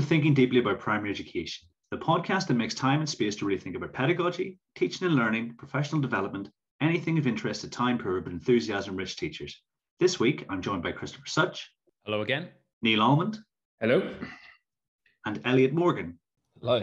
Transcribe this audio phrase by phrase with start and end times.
[0.00, 3.44] Welcome to Thinking Deeply About Primary Education, the podcast that makes time and space to
[3.44, 6.48] really think about pedagogy, teaching and learning, professional development,
[6.80, 9.60] anything of interest to time poor but enthusiasm rich teachers.
[9.98, 11.70] This week, I'm joined by Christopher Such.
[12.06, 12.48] Hello again.
[12.80, 13.40] Neil Almond.
[13.78, 14.14] Hello.
[15.26, 16.18] And Elliot Morgan.
[16.58, 16.82] Hello.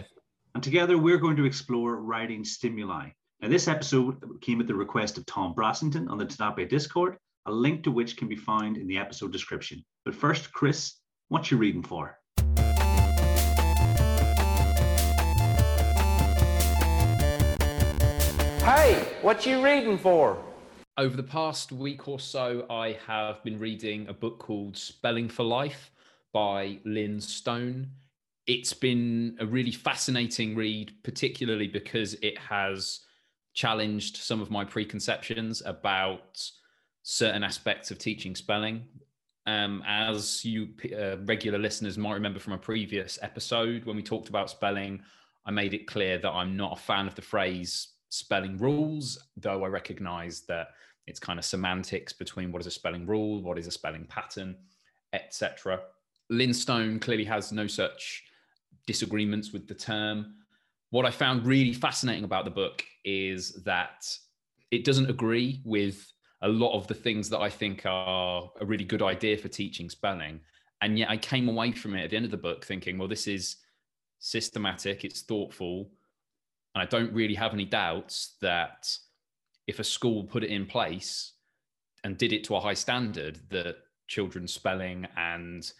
[0.54, 3.08] And together, we're going to explore writing stimuli.
[3.40, 7.50] Now, this episode came at the request of Tom Brassington on the TNAPE Discord, a
[7.50, 9.84] link to which can be found in the episode description.
[10.04, 10.94] But first, Chris,
[11.26, 12.17] what you reading for?
[18.68, 20.36] Hey, what you reading for?
[20.98, 25.42] Over the past week or so, I have been reading a book called Spelling for
[25.42, 25.90] Life
[26.34, 27.88] by Lyn Stone.
[28.46, 33.00] It's been a really fascinating read, particularly because it has
[33.54, 36.46] challenged some of my preconceptions about
[37.02, 38.84] certain aspects of teaching spelling.
[39.46, 44.28] Um, as you uh, regular listeners might remember from a previous episode, when we talked
[44.28, 45.00] about spelling,
[45.46, 49.64] I made it clear that I'm not a fan of the phrase spelling rules, though
[49.64, 50.68] I recognize that
[51.06, 54.56] it's kind of semantics between what is a spelling rule, what is a spelling pattern,
[55.12, 55.80] etc.
[56.30, 58.24] Lyn Stone clearly has no such
[58.86, 60.34] disagreements with the term.
[60.90, 64.06] What I found really fascinating about the book is that
[64.70, 66.12] it doesn't agree with
[66.42, 69.90] a lot of the things that I think are a really good idea for teaching
[69.90, 70.40] spelling.
[70.80, 73.08] And yet I came away from it at the end of the book thinking, well,
[73.08, 73.56] this is
[74.20, 75.90] systematic, it's thoughtful,
[76.78, 78.88] and I don't really have any doubts that
[79.66, 81.32] if a school put it in place
[82.04, 85.72] and did it to a high standard, that children's spelling and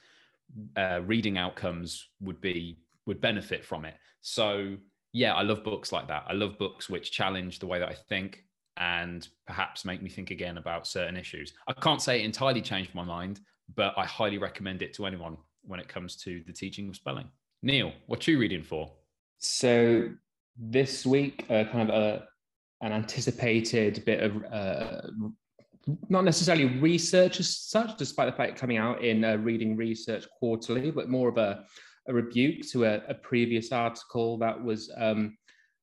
[0.77, 3.95] uh, reading outcomes would be would benefit from it.
[4.23, 4.77] So
[5.13, 6.25] yeah, I love books like that.
[6.27, 8.43] I love books which challenge the way that I think
[8.77, 11.53] and perhaps make me think again about certain issues.
[11.69, 13.41] I can't say it entirely changed my mind,
[13.77, 17.29] but I highly recommend it to anyone when it comes to the teaching of spelling.
[17.63, 18.93] Neil, what are you reading for?
[19.39, 20.09] So
[20.59, 22.25] this week, uh, kind of a,
[22.81, 25.09] an anticipated bit of uh,
[26.09, 30.91] not necessarily research as such, despite the fact coming out in uh, Reading Research Quarterly,
[30.91, 31.65] but more of a,
[32.09, 35.37] a rebuke to a, a, previous article that was um,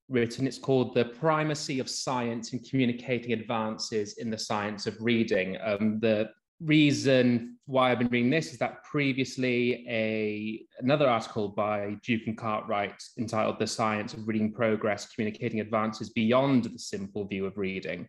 [0.09, 0.45] written.
[0.45, 5.57] It's called The Primacy of Science in Communicating Advances in the Science of Reading.
[5.63, 6.29] Um, the
[6.61, 12.37] reason why I've been reading this is that previously a another article by Duke and
[12.37, 18.07] Cartwright entitled "The Science of Reading Progress: Communicating Advances Beyond the Simple View of Reading."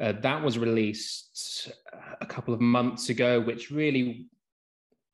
[0.00, 1.70] Uh, that was released
[2.20, 4.28] a couple of months ago, which really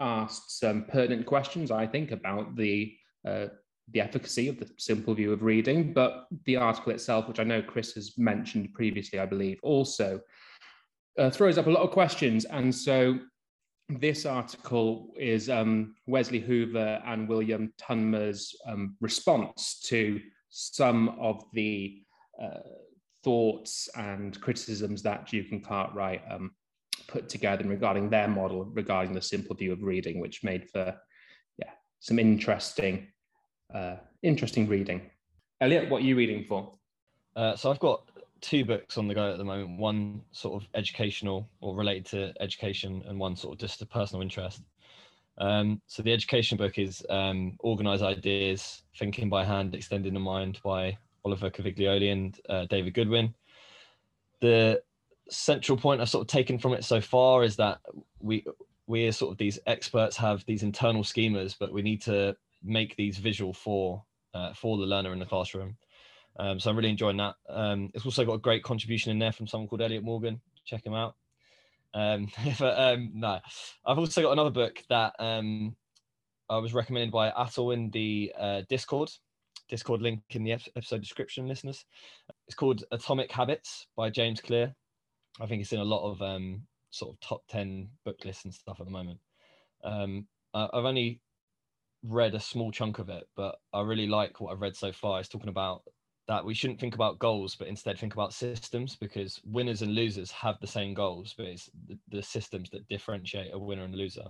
[0.00, 2.94] asked some pertinent questions, I think, about the
[3.26, 3.47] uh,
[3.92, 5.92] the efficacy of the simple view of reading.
[5.92, 10.20] But the article itself, which I know Chris has mentioned previously, I believe, also
[11.19, 12.44] uh, throws up a lot of questions.
[12.44, 13.19] And so
[13.88, 22.03] this article is um, Wesley Hoover and William Tunmer's um, response to some of the
[22.41, 22.60] uh,
[23.25, 26.53] thoughts and criticisms that Duke and Cartwright um,
[27.06, 30.97] put together regarding their model regarding the simple view of reading, which made for
[31.59, 33.09] yeah some interesting
[33.75, 35.10] uh, interesting reading.
[35.60, 36.75] Elliot, what are you reading for?
[37.37, 38.09] Uh, so I've got
[38.40, 39.78] two books on the go at the moment.
[39.78, 44.22] One sort of educational or related to education and one sort of just a personal
[44.22, 44.62] interest.
[45.38, 50.60] Um, so the education book is um, organize ideas thinking by hand extending the mind
[50.62, 53.34] by oliver caviglioli and uh, david goodwin.
[54.40, 54.82] The
[55.30, 57.78] central point i've sort of taken from it so far is that
[58.20, 58.44] we
[58.86, 62.96] we as sort of these experts have these internal schemas but we need to make
[62.96, 64.02] these visual for
[64.34, 65.76] uh, for the learner in the classroom
[66.40, 67.34] um, so I'm really enjoying that.
[67.50, 70.40] Um, it's also got a great contribution in there from someone called Elliot Morgan.
[70.64, 71.14] Check him out.
[71.92, 72.28] Um,
[72.58, 73.40] but um, no,
[73.84, 75.76] I've also got another book that um,
[76.48, 79.10] I was recommended by Atul in the uh, Discord.
[79.68, 81.84] Discord link in the episode description, listeners.
[82.47, 84.74] It's called Atomic Habits by James Clear.
[85.42, 88.54] I think it's in a lot of um, sort of top 10 book lists and
[88.54, 89.20] stuff at the moment.
[89.84, 91.20] Um, I've only
[92.03, 95.20] read a small chunk of it, but I really like what I've read so far.
[95.20, 95.82] It's talking about
[96.30, 100.30] that we shouldn't think about goals, but instead think about systems because winners and losers
[100.30, 104.27] have the same goals, but it's the, the systems that differentiate a winner and loser.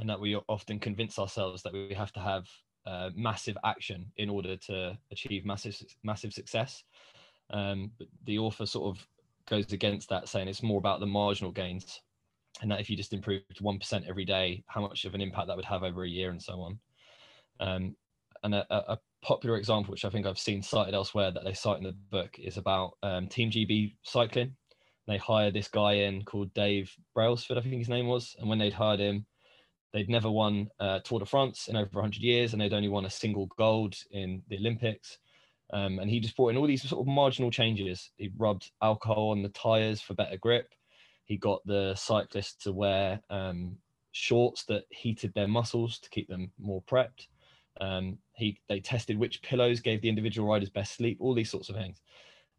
[0.00, 2.48] And that we often convince ourselves that we have to have
[2.86, 6.82] uh, massive action in order to achieve massive massive success.
[7.50, 9.06] Um, but the author sort of
[9.48, 12.00] goes against that, saying it's more about the marginal gains,
[12.62, 15.46] and that if you just improved one percent every day, how much of an impact
[15.46, 16.78] that would have over a year, and so on.
[17.60, 17.96] Um,
[18.42, 21.78] and a, a, popular example, which I think I've seen cited elsewhere that they cite
[21.78, 24.54] in the book, is about um, Team GB cycling.
[25.06, 28.36] They hired this guy in called Dave Brailsford, I think his name was.
[28.38, 29.26] And when they'd hired him,
[29.92, 33.04] they'd never won uh, Tour de France in over 100 years, and they'd only won
[33.04, 35.18] a single gold in the Olympics.
[35.72, 38.10] Um, and he just brought in all these sort of marginal changes.
[38.16, 40.68] He rubbed alcohol on the tires for better grip.
[41.24, 43.76] He got the cyclists to wear um,
[44.12, 47.26] shorts that heated their muscles to keep them more prepped.
[47.80, 51.18] Um, he they tested which pillows gave the individual riders best sleep.
[51.20, 52.00] All these sorts of things.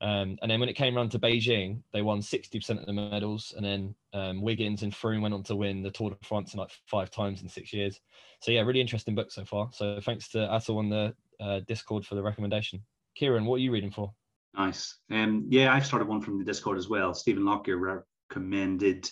[0.02, 3.54] Um, and then when it came around to Beijing, they won 60% of the medals.
[3.56, 6.72] And then um, Wiggins and Froome went on to win the Tour de France like
[6.88, 8.02] five times in six years.
[8.42, 9.70] So yeah, really interesting book so far.
[9.72, 12.84] So thanks to Atul on the uh, Discord for the recommendation.
[13.16, 14.12] Kieran, what are you reading for?
[14.56, 14.98] Nice.
[15.10, 17.14] Um, yeah, I've started one from the Discord as well.
[17.14, 17.78] Stephen Lockyer
[18.30, 19.10] recommended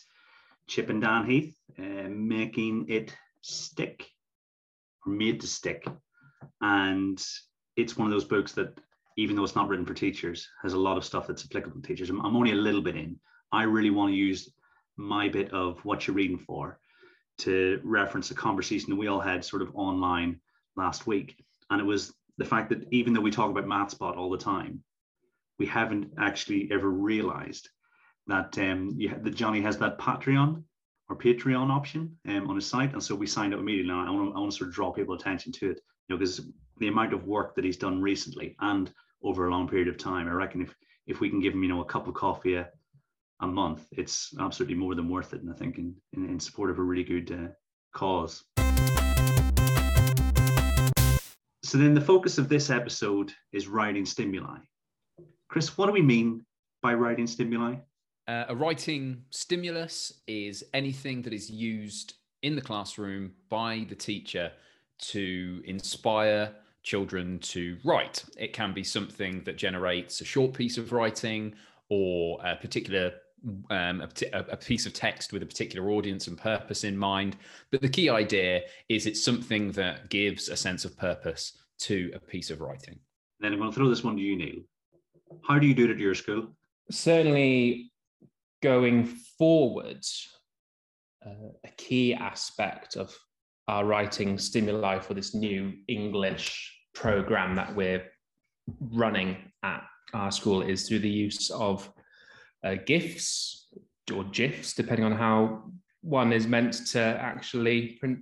[0.68, 4.07] Chip and Dan Heath, uh, making it stick
[5.06, 5.86] or made to stick.
[6.62, 7.24] And
[7.77, 8.80] it's one of those books that
[9.18, 11.88] even though it's not written for teachers, has a lot of stuff that's applicable to
[11.88, 12.09] teachers.
[12.09, 13.19] I'm, I'm only a little bit in.
[13.51, 14.50] I really want to use
[14.98, 16.80] my bit of what you're reading for
[17.39, 20.39] to reference a conversation that we all had sort of online
[20.75, 21.44] last week.
[21.69, 24.83] And it was the fact that even though we talk about MathsBot all the time,
[25.59, 27.69] we haven't actually ever realized
[28.27, 30.63] that um, you, that Johnny has that Patreon
[31.12, 32.94] or Patreon option um, on his site.
[32.94, 33.92] And so we signed up immediately.
[33.92, 36.16] Now I want to, I want to sort of draw people attention to it, you
[36.16, 36.40] know, because
[36.78, 38.90] the amount of work that he's done recently and
[39.22, 40.30] over a long period of time.
[40.30, 40.74] I reckon if
[41.08, 42.69] if we can give him, you know, a cup of coffee a,
[43.42, 45.42] a month, it's absolutely more than worth it.
[45.42, 47.50] And I think in, in, in support of a really good uh,
[47.94, 48.44] cause.
[51.63, 54.60] So then the focus of this episode is writing stimuli.
[55.50, 56.46] Chris, what do we mean
[56.81, 57.75] by writing stimuli?
[58.27, 64.51] Uh, a writing stimulus is anything that is used in the classroom by the teacher
[65.00, 66.53] to inspire
[66.83, 68.23] children to write.
[68.38, 71.53] It can be something that generates a short piece of writing
[71.89, 73.13] or a particular
[73.71, 77.38] um, a, a, piece of text with a particular audience and purpose in mind.
[77.71, 82.19] But the key idea is it's something that gives a sense of purpose to a
[82.19, 83.00] piece of writing.
[83.39, 84.62] Then I'm going to throw this one to you, Neil.
[85.47, 86.50] How do you do it at your school?
[86.91, 87.90] Certainly,
[88.62, 89.06] going
[89.38, 90.04] forward,
[91.25, 93.16] uh, a key aspect of
[93.68, 98.04] our writing stimuli for this new English program that we're
[98.92, 101.90] running at our school is through the use of
[102.63, 103.68] uh, GIFs
[104.13, 105.63] or GIFs, depending on how
[106.02, 108.22] one is meant to actually pr-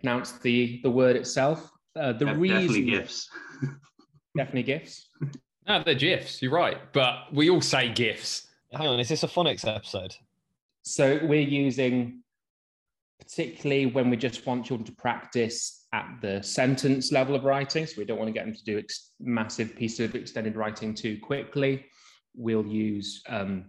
[0.00, 1.70] pronounce the, the word itself.
[1.98, 3.28] Uh, the De- reason definitely gifs.
[4.36, 5.08] definitely GIFs.
[5.66, 6.42] No, they're GIFs.
[6.42, 8.48] You're right, but we all say GIFs.
[8.76, 10.14] Hang on, is this a phonics episode?
[10.82, 12.22] So we're using
[13.20, 17.86] particularly when we just want children to practice at the sentence level of writing.
[17.86, 20.94] So we don't want to get them to do ex- massive piece of extended writing
[20.94, 21.86] too quickly.
[22.34, 23.66] We'll use um,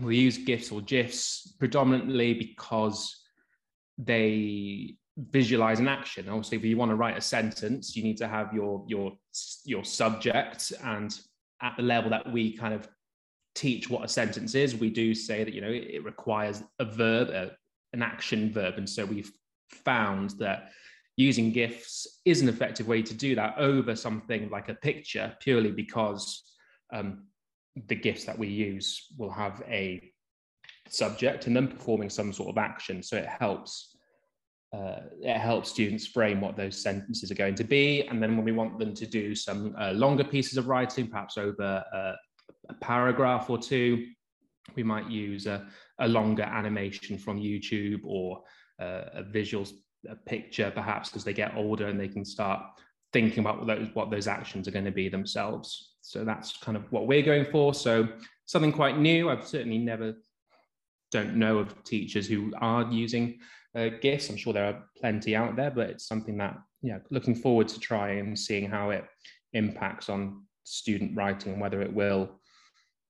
[0.00, 3.24] we'll use GIFs or GIFs predominantly because
[3.98, 6.28] they visualize an action.
[6.28, 9.12] Obviously, if you want to write a sentence, you need to have your your
[9.64, 11.18] your subject, and
[11.60, 12.88] at the level that we kind of
[13.54, 17.28] teach what a sentence is, we do say that you know it, requires a verb,
[17.30, 17.50] a,
[17.92, 18.74] an action verb.
[18.76, 19.32] And so we've
[19.84, 20.70] found that
[21.16, 25.72] using GIFs is an effective way to do that over something like a picture, purely
[25.72, 26.44] because
[26.92, 27.24] um,
[27.88, 30.00] the GIFs that we use will have a
[30.88, 33.02] subject and then performing some sort of action.
[33.02, 33.94] So it helps.
[34.70, 38.02] Uh, it helps students frame what those sentences are going to be.
[38.02, 41.38] And then when we want them to do some uh, longer pieces of writing, perhaps
[41.38, 42.12] over uh,
[42.68, 44.06] a paragraph or two,
[44.76, 45.66] we might use a,
[45.98, 48.42] a longer animation from YouTube or
[48.80, 49.72] uh, a visuals
[50.08, 52.62] a picture perhaps as they get older and they can start
[53.12, 55.94] thinking about what those, what those actions are going to be themselves.
[56.02, 57.74] So that's kind of what we're going for.
[57.74, 58.06] So
[58.46, 59.30] something quite new.
[59.30, 60.14] I've certainly never
[61.10, 63.38] don't know of teachers who are using
[63.74, 64.28] uh, GIFs.
[64.28, 67.80] I'm sure there are plenty out there, but it's something that yeah, looking forward to
[67.80, 69.04] trying and seeing how it
[69.52, 72.40] impacts on student writing, and whether it will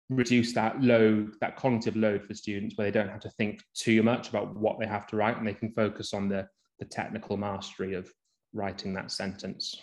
[0.09, 4.03] reduce that load, that cognitive load for students where they don't have to think too
[4.03, 6.49] much about what they have to write and they can focus on the,
[6.79, 8.11] the technical mastery of
[8.53, 9.77] writing that sentence.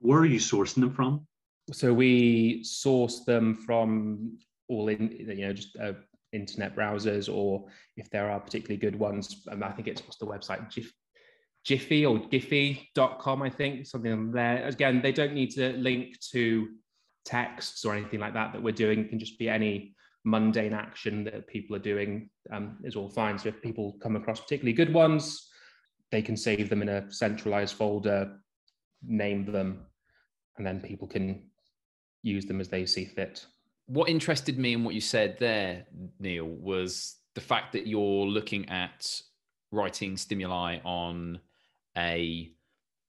[0.00, 1.26] Where are you sourcing them from?
[1.72, 5.92] So we source them from all in, you know, just uh,
[6.32, 7.66] internet browsers, or
[7.96, 10.70] if there are particularly good ones, um, I think it's what's the website,
[11.64, 14.66] Jiffy or Giphy.com, I think, something there.
[14.66, 16.68] Again, they don't need to link to
[17.28, 19.00] texts or anything like that that we're doing.
[19.00, 19.94] It can just be any
[20.24, 23.38] mundane action that people are doing um, is all fine.
[23.38, 25.48] So if people come across particularly good ones,
[26.10, 28.38] they can save them in a centralized folder,
[29.06, 29.86] name them,
[30.56, 31.50] and then people can
[32.22, 33.46] use them as they see fit.
[33.86, 35.86] What interested me in what you said there,
[36.18, 39.20] Neil, was the fact that you're looking at
[39.70, 41.40] writing stimuli on
[41.96, 42.52] a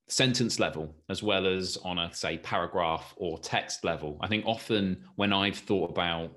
[0.09, 4.17] sentence level as well as on a say paragraph or text level.
[4.21, 6.31] I think often when I've thought about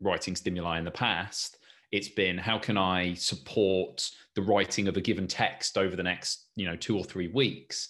[0.00, 1.58] writing stimuli in the past,
[1.92, 6.46] it's been how can I support the writing of a given text over the next,
[6.56, 7.88] you know, two or three weeks?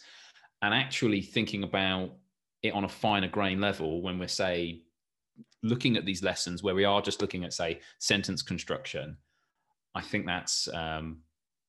[0.61, 2.11] And actually thinking about
[2.63, 4.83] it on a finer grain level when we're say
[5.63, 9.17] looking at these lessons where we are just looking at say sentence construction,
[9.95, 11.19] I think that's um,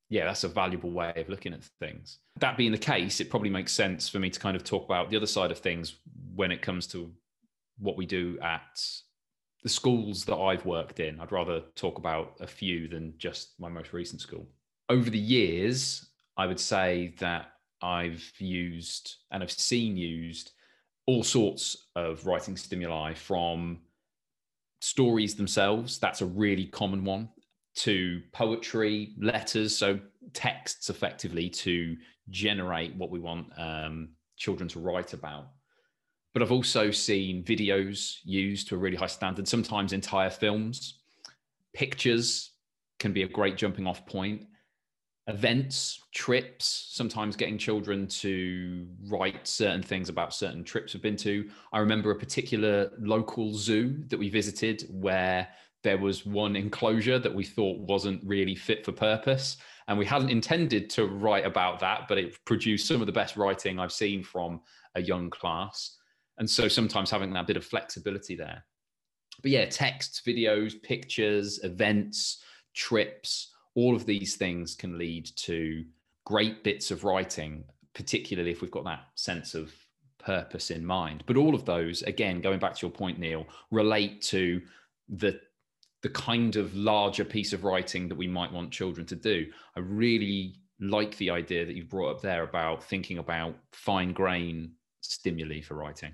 [0.10, 2.20] yeah, that's a valuable way of looking at things.
[2.40, 5.10] That being the case, it probably makes sense for me to kind of talk about
[5.10, 5.98] the other side of things
[6.36, 7.12] when it comes to
[7.80, 8.82] what we do at
[9.64, 11.20] the schools that I've worked in.
[11.20, 14.46] I'd rather talk about a few than just my most recent school.
[14.90, 20.52] Over the years, I would say that I've used and I've seen used
[21.06, 23.80] all sorts of writing stimuli from
[24.82, 25.98] stories themselves.
[25.98, 27.30] That's a really common one
[27.76, 30.00] to poetry, letters, so
[30.34, 31.96] texts effectively to
[32.30, 35.48] generate what we want um, children to write about.
[36.34, 41.00] But I've also seen videos used to a really high standard, sometimes entire films.
[41.74, 42.52] Pictures
[43.00, 44.46] can be a great jumping off point.
[45.28, 51.50] Events, trips, sometimes getting children to write certain things about certain trips we've been to.
[51.72, 55.48] I remember a particular local zoo that we visited where
[55.84, 59.58] there was one enclosure that we thought wasn't really fit for purpose.
[59.88, 63.36] And we hadn't intended to write about that, but it produced some of the best
[63.36, 64.62] writing I've seen from
[64.96, 65.98] a young class.
[66.38, 68.64] And so sometimes having that bit of flexibility there.
[69.42, 75.84] But yeah, texts, videos, pictures, events, trips, all of these things can lead to
[76.26, 79.74] great bits of writing, particularly if we've got that sense of
[80.18, 81.24] purpose in mind.
[81.26, 84.62] But all of those, again, going back to your point, Neil, relate to
[85.10, 85.40] the
[86.04, 89.48] the kind of larger piece of writing that we might want children to do.
[89.76, 94.74] I really like the idea that you brought up there about thinking about fine grain
[95.02, 96.14] stimuli for writing.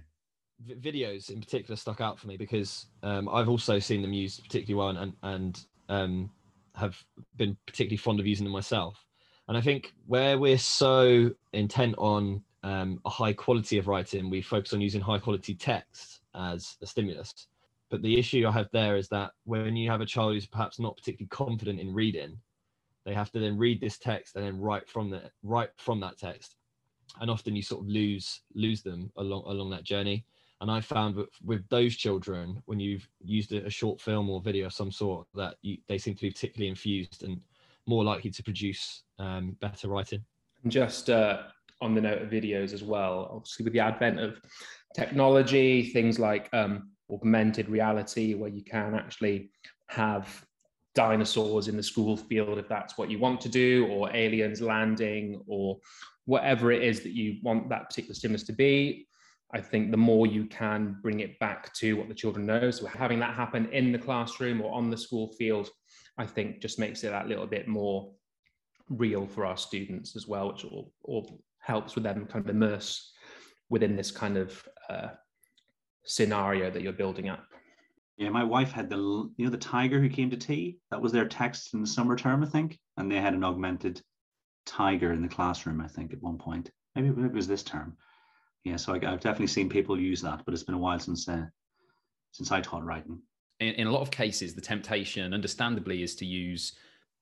[0.65, 4.43] V- videos in particular stuck out for me because um, I've also seen them used
[4.43, 6.29] particularly well and and um,
[6.75, 7.03] have
[7.35, 9.03] been particularly fond of using them myself.
[9.47, 14.43] And I think where we're so intent on um, a high quality of writing, we
[14.43, 17.47] focus on using high quality text as a stimulus.
[17.89, 20.79] But the issue I have there is that when you have a child who's perhaps
[20.79, 22.37] not particularly confident in reading,
[23.05, 26.17] they have to then read this text and then write from the write from that
[26.17, 26.55] text,
[27.19, 30.25] and often you sort of lose lose them along along that journey.
[30.61, 34.65] And I found with, with those children, when you've used a, short film or video
[34.65, 37.39] of some sort, that you, they seem to be particularly infused and
[37.85, 40.21] more likely to produce um, better writing.
[40.63, 41.43] And just uh,
[41.79, 44.41] on the note of videos as well, obviously with the advent of
[44.93, 49.51] technology, things like um, augmented reality where you can actually
[49.87, 50.45] have
[50.95, 55.41] dinosaurs in the school field if that's what you want to do, or aliens landing,
[55.47, 55.77] or
[56.25, 59.07] whatever it is that you want that particular stimulus to be.
[59.51, 62.85] I think the more you can bring it back to what the children know, so
[62.85, 65.69] having that happen in the classroom or on the school field,
[66.17, 68.11] I think just makes it that little bit more
[68.89, 73.11] real for our students as well, which all, all helps with them kind of immerse
[73.69, 75.09] within this kind of uh,
[76.05, 77.45] scenario that you're building up.
[78.17, 80.77] Yeah, my wife had the you know the tiger who came to tea.
[80.91, 84.01] That was their text in the summer term, I think, and they had an augmented
[84.65, 85.79] tiger in the classroom.
[85.79, 87.95] I think at one point, maybe, maybe it was this term.
[88.65, 91.29] Yeah, so I, have definitely seen people use that, but it's been a while since
[91.29, 91.45] uh,
[92.31, 93.21] since I taught writing.
[93.61, 96.73] In, in a lot of cases, the temptation, understandably, is to use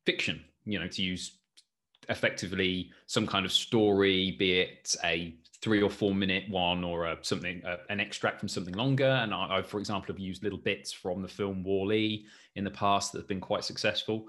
[0.06, 0.44] fiction.
[0.66, 1.38] You know, to use
[2.10, 7.18] effectively some kind of story, be it a three or four minute one or a,
[7.22, 9.06] something a, an extract from something longer.
[9.06, 12.72] And I, I, for example have used little bits from the film WALL-E in the
[12.72, 14.28] past that have been quite successful.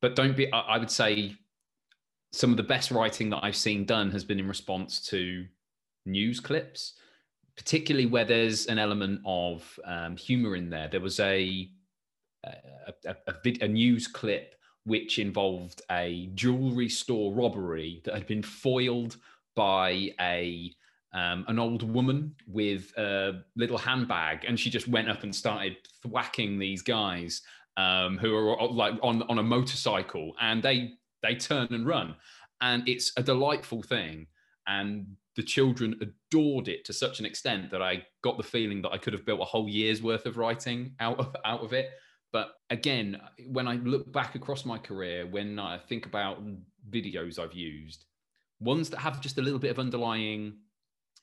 [0.00, 1.34] But don't be I, I would say
[2.32, 5.46] some of the best writing that i've seen done has been in response to
[6.04, 6.94] news clips
[7.56, 10.88] particularly where there's an element of um, humor in there.
[10.88, 11.70] There was a
[12.44, 14.54] a, a, a, a news clip
[14.84, 19.16] which involved a jewelry store robbery that had been foiled
[19.56, 20.72] by a
[21.12, 25.78] um, an old woman with a little handbag, and she just went up and started
[26.02, 27.42] thwacking these guys
[27.76, 32.14] um, who are like on on a motorcycle, and they they turn and run,
[32.60, 34.26] and it's a delightful thing,
[34.66, 38.92] and the children adored it to such an extent that I got the feeling that
[38.92, 41.90] I could have built a whole year's worth of writing out of out of it.
[42.32, 46.42] But again, when I look back across my career, when I think about
[46.90, 48.04] videos I've used,
[48.60, 50.54] ones that have just a little bit of underlying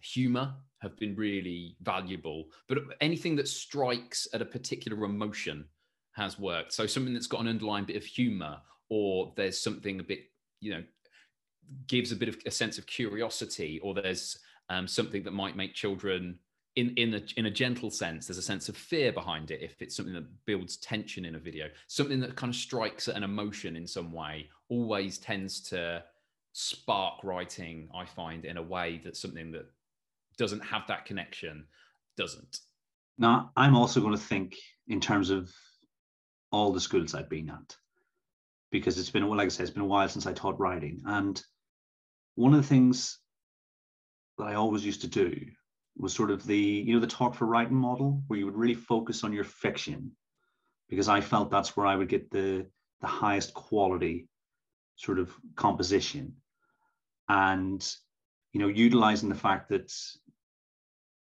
[0.01, 5.65] humor have been really valuable but anything that strikes at a particular emotion
[6.13, 6.73] has worked.
[6.73, 8.57] So something that's got an underlying bit of humor
[8.89, 10.19] or there's something a bit
[10.59, 10.83] you know
[11.87, 14.37] gives a bit of a sense of curiosity or there's
[14.69, 16.37] um, something that might make children
[16.75, 19.81] in in a in a gentle sense there's a sense of fear behind it if
[19.81, 21.67] it's something that builds tension in a video.
[21.87, 26.03] Something that kind of strikes at an emotion in some way always tends to
[26.53, 29.65] spark writing i find in a way that something that
[30.37, 31.65] doesn't have that connection
[32.15, 32.59] doesn't.
[33.17, 34.55] Now i'm also going to think
[34.87, 35.51] in terms of
[36.51, 37.75] all the schools i've been at
[38.71, 41.01] because it's been like i said it's been a while since i taught writing.
[41.05, 41.41] And
[42.35, 43.19] one of the things
[44.37, 45.35] that i always used to do
[45.97, 48.73] was sort of the you know the talk for writing model where you would really
[48.73, 50.11] focus on your fiction
[50.89, 52.65] because i felt that's where i would get the
[53.01, 54.27] the highest quality
[54.95, 56.33] sort of composition
[57.29, 57.87] and
[58.51, 59.91] you know utilizing the fact that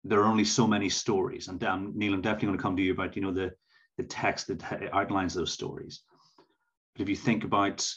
[0.03, 1.47] there are only so many stories.
[1.47, 3.53] And um, neil i'm definitely going to come to you about you know the
[3.97, 6.01] the text that outlines those stories.
[6.95, 7.87] But if you think about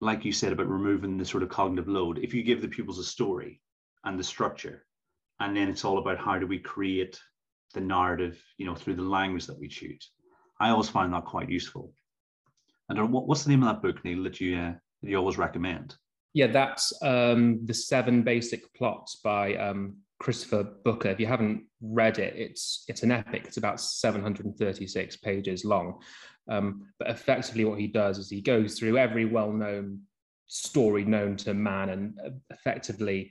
[0.00, 3.00] like you said about removing the sort of cognitive load if you give the pupils
[3.00, 3.60] a story
[4.04, 4.86] and the structure
[5.40, 7.18] and then it's all about how do we create
[7.74, 10.12] the narrative you know through the language that we choose
[10.60, 11.92] i always find that quite useful.
[12.88, 14.72] And what's the name of that book neil that you uh,
[15.02, 15.94] that you always recommend
[16.34, 21.08] yeah that's um, the seven basic plots by um, christopher booker.
[21.08, 23.44] If you haven't read it it's it's an epic.
[23.46, 26.00] It's about 736 pages long.
[26.48, 30.00] Um, but effectively what he does is he goes through every well-known
[30.46, 33.30] story known to man and uh, effectively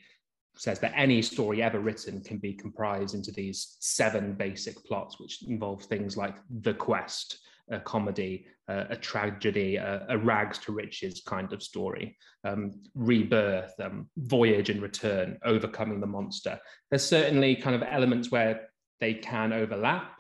[0.56, 5.44] says that any story ever written can be comprised into these seven basic plots, which
[5.48, 7.40] involve things like the quest,
[7.70, 14.10] a comedy, uh, a tragedy, a, rags to riches kind of story, um, rebirth, um,
[14.18, 16.60] voyage and return, overcoming the monster.
[16.90, 20.12] There's certainly kind of elements where they can overlap,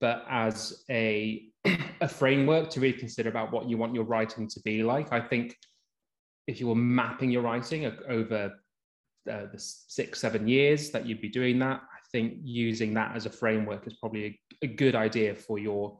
[0.00, 1.46] but as a,
[2.00, 5.20] a framework to really consider about what you want your writing to be like, I
[5.20, 5.56] think
[6.46, 8.52] if you were mapping your writing over
[9.30, 13.24] uh, the six, seven years that you'd be doing that, I think using that as
[13.24, 14.26] a framework is probably
[14.62, 15.98] a, a good idea for your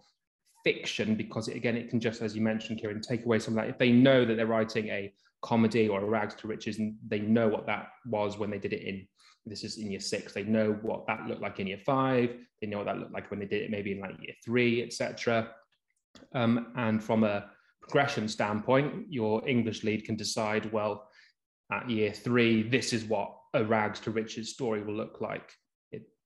[0.65, 3.63] fiction because it, again, it can just, as you mentioned, Kieran, take away some of
[3.63, 3.71] that.
[3.71, 7.21] If they know that they're writing a comedy or a rags to riches and they
[7.21, 9.07] know what that was when they did it in
[9.47, 12.67] this is in year six they know what that looked like in year five they
[12.67, 15.51] know what that looked like when they did it maybe in like year three etc
[16.33, 17.45] um, and from a
[17.83, 21.11] progression standpoint your english lead can decide well
[21.73, 25.53] at year three, this is what a rags to riches story will look like.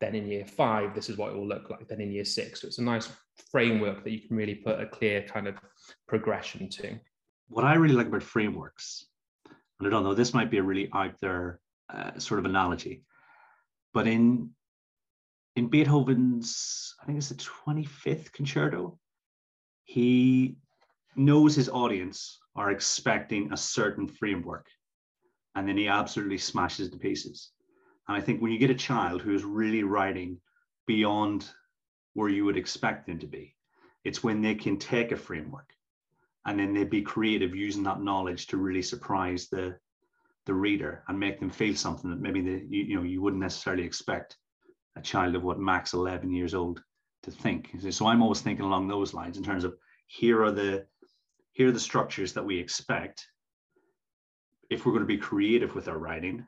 [0.01, 1.89] Then in year five, this is what it will look like.
[1.89, 2.61] Then in year six.
[2.61, 3.09] So it's a nice
[3.51, 5.57] framework that you can really put a clear kind of
[6.07, 6.99] progression to.
[7.49, 9.07] What I really like about frameworks,
[9.47, 11.61] and I don't know, this might be a really out there
[11.93, 13.03] uh, sort of analogy,
[13.95, 14.51] but in
[15.57, 18.97] in Beethoven's, I think it's the 25th concerto,
[19.85, 20.57] he
[21.17, 24.67] knows his audience are expecting a certain framework
[25.57, 27.51] and then he absolutely smashes the pieces.
[28.09, 30.41] And I think when you get a child who is really writing
[30.87, 31.49] beyond
[32.15, 33.55] where you would expect them to be,
[34.05, 35.73] it's when they can take a framework
[36.47, 39.77] and then they be creative using that knowledge to really surprise the
[40.47, 43.43] the reader and make them feel something that maybe they, you, you know you wouldn't
[43.43, 44.39] necessarily expect
[44.97, 46.83] a child of what max 11 years old
[47.23, 47.77] to think.
[47.91, 50.87] So i'm always thinking along those lines in terms of here are the
[51.53, 53.27] here are the structures that we expect
[54.71, 56.47] if we're going to be creative with our writing,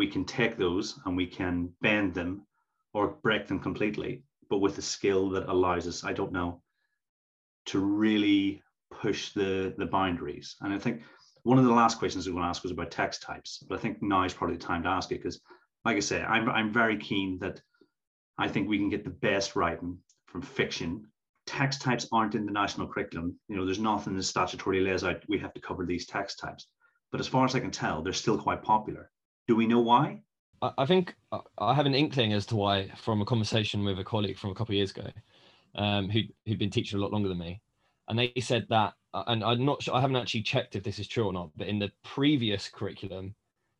[0.00, 2.46] we can take those and we can bend them
[2.94, 6.62] or break them completely, but with a skill that allows us, I don't know,
[7.66, 10.56] to really push the the boundaries.
[10.62, 11.02] And I think
[11.42, 13.80] one of the last questions we want to ask was about text types, but I
[13.82, 15.38] think now is probably the time to ask it because,
[15.84, 17.60] like I say, I'm I'm very keen that
[18.38, 21.06] I think we can get the best writing from fiction.
[21.44, 23.38] Text types aren't in the national curriculum.
[23.48, 26.68] You know, there's nothing that statutory lays out we have to cover these text types
[27.10, 29.10] but as far as I can tell, they're still quite popular.
[29.50, 30.20] Do we know why?
[30.62, 31.16] I think
[31.58, 34.54] I have an inkling as to why from a conversation with a colleague from a
[34.54, 35.08] couple of years ago,
[35.74, 37.60] um, who who'd been teaching a lot longer than me,
[38.06, 41.00] and they said that, uh, and I'm not sure, I haven't actually checked if this
[41.00, 43.34] is true or not, but in the previous curriculum,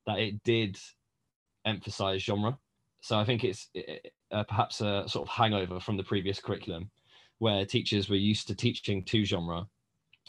[0.08, 0.76] that it did
[1.64, 2.58] emphasize genre.
[3.00, 3.68] So I think it's
[4.32, 6.90] uh, perhaps a sort of hangover from the previous curriculum,
[7.38, 9.68] where teachers were used to teaching to genre,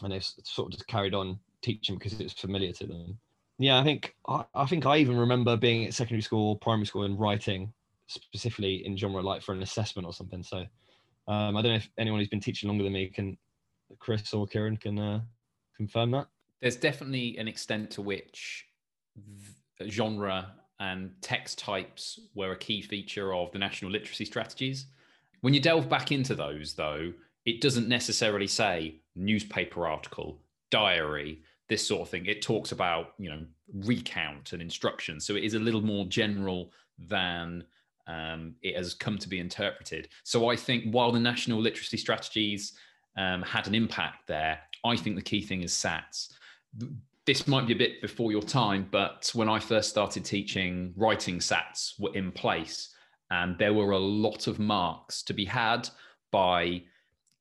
[0.02, 3.18] and they've sort of just carried on teaching because it's familiar to them.
[3.58, 7.04] Yeah, I think I, I think I even remember being at secondary school, primary school,
[7.04, 7.72] and writing
[8.06, 10.42] specifically in genre like for an assessment or something.
[10.42, 10.58] So
[11.28, 13.38] um, I don't know if anyone who's been teaching longer than me can,
[13.98, 15.20] Chris or Kieran, can uh,
[15.76, 16.26] confirm that.
[16.60, 18.66] There's definitely an extent to which
[19.88, 24.86] genre and text types were a key feature of the national literacy strategies.
[25.40, 27.12] When you delve back into those, though,
[27.44, 32.26] it doesn't necessarily say newspaper article, diary, this sort of thing.
[32.26, 35.24] It talks about, you know, recount and instructions.
[35.24, 37.64] So it is a little more general than
[38.06, 40.08] um, it has come to be interpreted.
[40.24, 42.72] So I think while the national literacy strategies
[43.16, 46.32] um, had an impact there, I think the key thing is SATs.
[47.24, 51.38] This might be a bit before your time, but when I first started teaching, writing
[51.38, 52.92] SATs were in place,
[53.30, 55.88] and there were a lot of marks to be had
[56.32, 56.82] by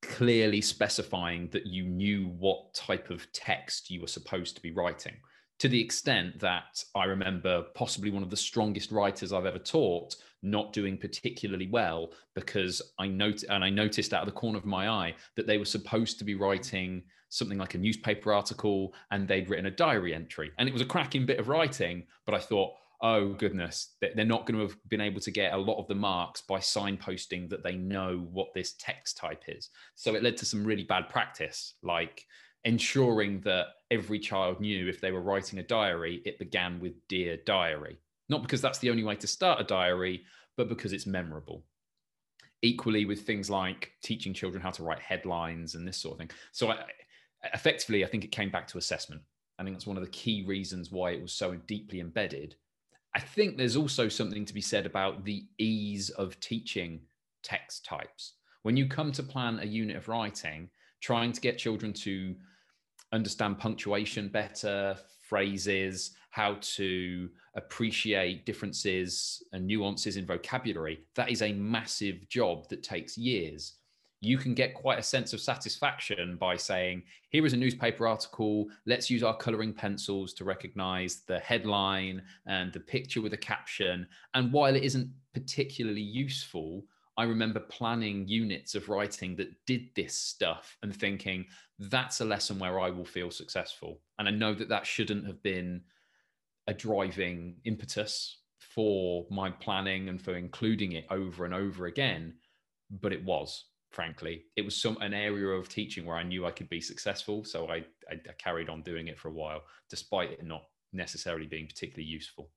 [0.02, 5.16] clearly specifying that you knew what type of text you were supposed to be writing.
[5.60, 10.16] To the extent that I remember possibly one of the strongest writers I've ever taught
[10.42, 14.66] not doing particularly well because I noted and I noticed out of the corner of
[14.66, 19.28] my eye that they were supposed to be writing something like a newspaper article and
[19.28, 20.52] they'd written a diary entry.
[20.58, 24.46] And it was a cracking bit of writing but I thought oh goodness they're not
[24.46, 27.64] going to have been able to get a lot of the marks by signposting that
[27.64, 29.70] they know what this text type is.
[29.96, 32.26] So it led to some really bad practice like
[32.64, 37.38] ensuring that every child knew if they were writing a diary it began with dear
[37.46, 38.00] diary.
[38.30, 40.24] Not because that's the only way to start a diary
[40.56, 41.64] but because it's memorable.
[42.62, 46.32] Equally with things like teaching children how to write headlines and this sort of thing.
[46.52, 46.86] So I,
[47.56, 49.22] effectively i think it came back to assessment.
[49.58, 52.56] I think that's one of the key reasons why it was so deeply embedded
[53.14, 57.02] I think there's also something to be said about the ease of teaching
[57.44, 58.34] text types.
[58.64, 60.70] When you come to plan a unit of writing,
[61.02, 62.36] trying to get children to
[63.12, 64.98] understand punctuation better,
[65.28, 72.84] phrases, how to appreciate differences and nuances in vocabulary, that is a massive job that
[72.84, 73.74] takes years
[74.22, 78.68] you can get quite a sense of satisfaction by saying, here is a newspaper article.
[78.86, 84.08] Let's use our coloring pencils to recognize the headline and the picture with a caption.
[84.36, 86.86] And while it isn't particularly useful,
[87.18, 91.46] I remember planning units of writing that did this stuff and thinking,
[91.80, 94.02] that's a lesson where I will feel successful.
[94.20, 95.82] And I know that that shouldn't have been
[96.68, 102.36] a driving impetus for my planning and for including it over and over again,
[103.02, 104.46] but it was frankly.
[104.56, 107.68] It was some an area of teaching where i knew i could be successful so
[107.70, 107.78] I,
[108.10, 112.08] I, I carried on doing it for a while despite it not necessarily being particularly
[112.08, 112.50] useful.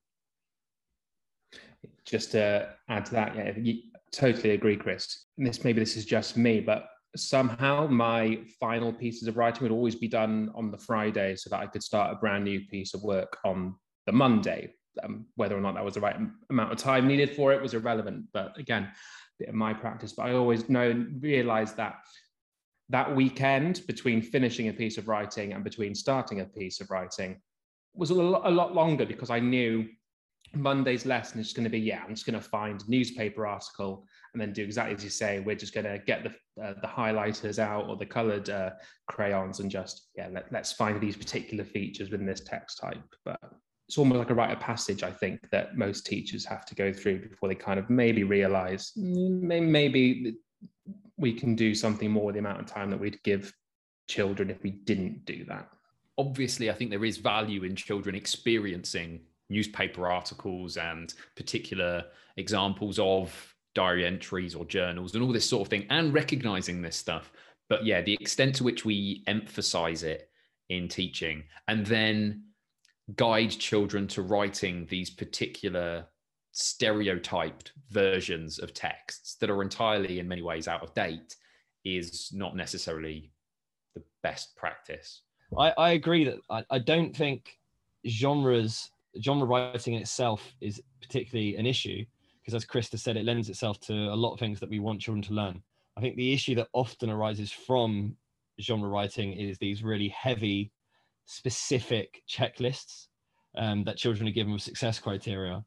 [2.05, 5.27] Just to add to that yeah you, totally agree chris.
[5.39, 9.73] And this maybe this is just me but somehow my final pieces of writing would
[9.73, 12.93] always be done on the friday so that i could start a brand new piece
[12.93, 13.75] of work on
[14.07, 14.75] the monday.
[15.03, 16.17] Um, whether or not that was the right
[16.51, 18.89] amount of time needed for it was irrelevant but again
[19.39, 21.97] bit of my practice, but I always know realize that
[22.91, 27.41] that weekend between finishing a piece of writing and between starting a piece of writing
[27.95, 29.89] was a lot, a lot longer because I knew
[30.55, 34.41] Monday's lesson is going to be yeah, I'm just going to find newspaper article and
[34.41, 35.41] then do exactly as you say.
[35.41, 38.71] We're just going to get the uh, the highlighters out or the coloured uh,
[39.09, 43.03] crayons and just yeah, let, let's find these particular features within this text type.
[43.25, 43.41] But
[43.89, 46.93] it's almost like a rite of passage, I think, that most teachers have to go
[46.93, 50.37] through before they kind of maybe realize mm, maybe
[51.17, 53.53] we can do something more with the amount of time that we'd give
[54.09, 55.69] children if we didn't do that.
[56.17, 59.21] Obviously, I think there is value in children experiencing
[59.51, 62.05] newspaper articles and particular
[62.37, 66.97] examples of diary entries or journals and all this sort of thing, and recognizing this
[66.97, 67.33] stuff.
[67.69, 70.31] But yeah, the extent to which we emphasize it
[70.71, 72.45] in teaching and then
[73.17, 76.07] guide children to writing these particular
[76.53, 81.37] stereotyped versions of texts that are entirely in many ways out of date
[81.85, 83.31] is not necessarily
[83.95, 85.23] the best practice.
[85.59, 87.59] I, I agree that I, I don't think
[88.07, 88.91] genres
[89.21, 92.05] genre writing in itself is particularly an issue
[92.41, 95.01] because as krista said it lends itself to a lot of things that we want
[95.01, 95.63] children to learn.
[95.97, 98.17] I think the issue that often arises from
[98.61, 100.73] genre writing is these really heavy
[101.25, 103.07] specific checklists
[103.57, 105.65] um, that children are given with success criteria.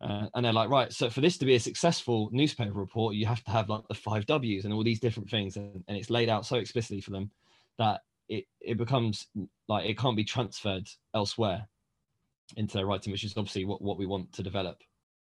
[0.00, 3.24] Uh, and they're like, right, so for this to be a successful newspaper report, you
[3.26, 5.56] have to have like the five W's and all these different things.
[5.56, 7.30] And, and it's laid out so explicitly for them
[7.78, 9.26] that it, it becomes
[9.68, 11.66] like it can't be transferred elsewhere
[12.56, 14.78] into their writing, which is obviously what, what we want to develop.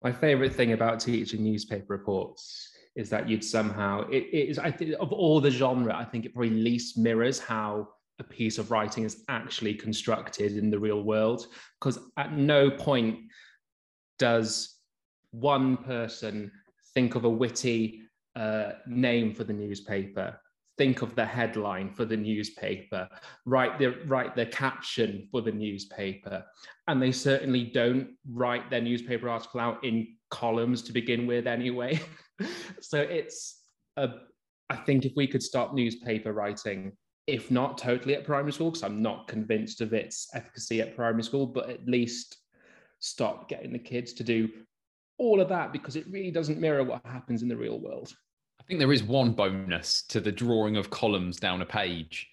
[0.02, 4.70] My favorite thing about teaching newspaper reports is that you'd somehow, it, it is, I
[4.70, 8.70] think, of all the genre, I think it probably least mirrors how a piece of
[8.70, 11.46] writing is actually constructed in the real world
[11.81, 13.18] because at no point
[14.18, 14.77] does
[15.33, 16.50] one person
[16.94, 18.03] think of a witty
[18.37, 20.38] uh, name for the newspaper
[20.77, 23.09] think of the headline for the newspaper
[23.46, 26.44] write the write the caption for the newspaper.
[26.88, 32.00] And they certainly don't write their newspaper article out in columns to begin with anyway.
[32.81, 33.62] So it's
[33.96, 34.09] a,
[34.68, 36.90] I think if we could stop newspaper writing
[37.26, 41.22] if not totally at primary school, because I'm not convinced of its efficacy at primary
[41.22, 42.38] school, but at least
[42.98, 44.48] stop getting the kids to do
[45.18, 48.12] all of that because it really doesn't mirror what happens in the real world.
[48.60, 52.28] I think there is one bonus to the drawing of columns down a page.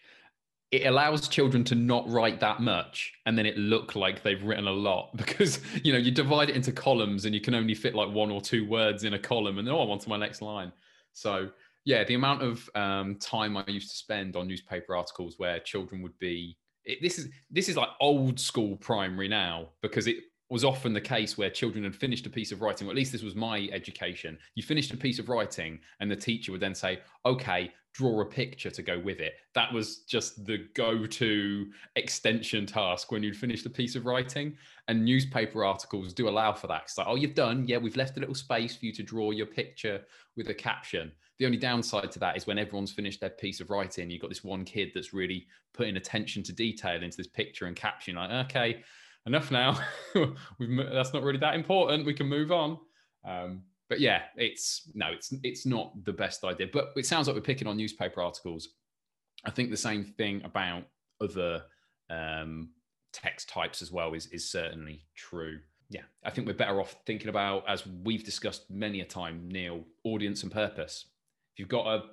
[0.72, 4.68] It allows children to not write that much and then it look like they've written
[4.68, 7.94] a lot because you know you divide it into columns and you can only fit
[7.94, 10.18] like one or two words in a column and then oh, I'm on to my
[10.18, 10.72] next line.
[11.14, 11.50] So
[11.86, 16.02] yeah, the amount of um, time I used to spend on newspaper articles where children
[16.02, 20.18] would be it, this is this is like old school primary now because it
[20.52, 23.14] was often the case where children had finished a piece of writing, or at least
[23.14, 24.38] this was my education.
[24.56, 28.26] You finished a piece of writing, and the teacher would then say, Okay, draw a
[28.26, 29.36] picture to go with it.
[29.56, 34.58] That was just the go to extension task when you'd finished a piece of writing.
[34.90, 36.82] And newspaper articles do allow for that.
[36.84, 37.66] It's like, Oh, you've done.
[37.66, 40.02] Yeah, we've left a little space for you to draw your picture
[40.36, 41.14] with a caption.
[41.40, 44.30] The only downside to that is when everyone's finished their piece of writing, you've got
[44.30, 48.16] this one kid that's really putting attention to detail into this picture and caption.
[48.16, 48.84] Like, okay,
[49.26, 49.80] enough now.
[50.16, 52.06] that's not really that important.
[52.06, 52.78] We can move on.
[53.26, 56.68] Um, but yeah, it's no, it's it's not the best idea.
[56.72, 58.70] But it sounds like we're picking on newspaper articles.
[59.44, 60.84] I think the same thing about
[61.20, 61.64] other
[62.10, 62.70] um,
[63.12, 65.60] text types as well is is certainly true.
[65.90, 69.84] Yeah, I think we're better off thinking about, as we've discussed many a time, Neil,
[70.06, 71.08] audience and purpose.
[71.54, 72.04] If you've got a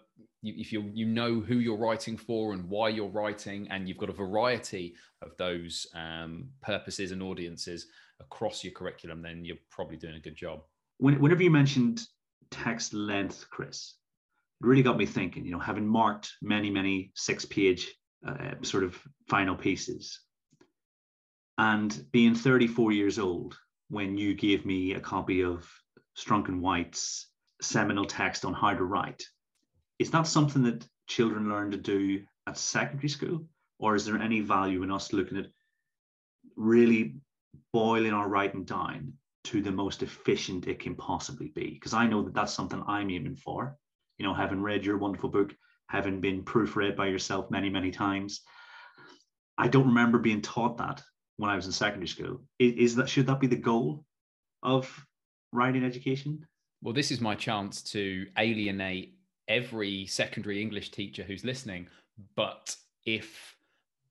[0.42, 4.10] if you you know who you're writing for and why you're writing, and you've got
[4.10, 7.86] a variety of those um, purposes and audiences
[8.20, 10.60] across your curriculum, then you're probably doing a good job.
[10.98, 12.02] When, whenever you mentioned
[12.50, 13.94] text length, Chris,
[14.60, 15.44] it really got me thinking.
[15.44, 17.94] You know, having marked many many six page
[18.26, 18.96] uh, sort of
[19.28, 20.20] final pieces,
[21.58, 23.56] and being 34 years old
[23.90, 25.68] when you gave me a copy of
[26.16, 27.28] Strunk and White's
[27.60, 29.24] seminal text on how to write
[29.98, 33.44] is that something that children learn to do at secondary school?
[33.78, 35.46] Or is there any value in us looking at
[36.56, 37.16] really
[37.72, 39.12] boiling our writing down
[39.44, 41.74] to the most efficient it can possibly be?
[41.74, 43.76] Because I know that that's something I'm aiming for.
[44.18, 45.54] You know, having read your wonderful book,
[45.88, 48.42] having been proofread by yourself many, many times,
[49.56, 51.02] I don't remember being taught that
[51.36, 52.42] when I was in secondary school.
[52.58, 54.04] Is, is that should that be the goal
[54.62, 55.06] of
[55.52, 56.46] writing education?
[56.82, 59.17] Well, this is my chance to alienate
[59.48, 61.88] every secondary English teacher who's listening.
[62.36, 63.56] But if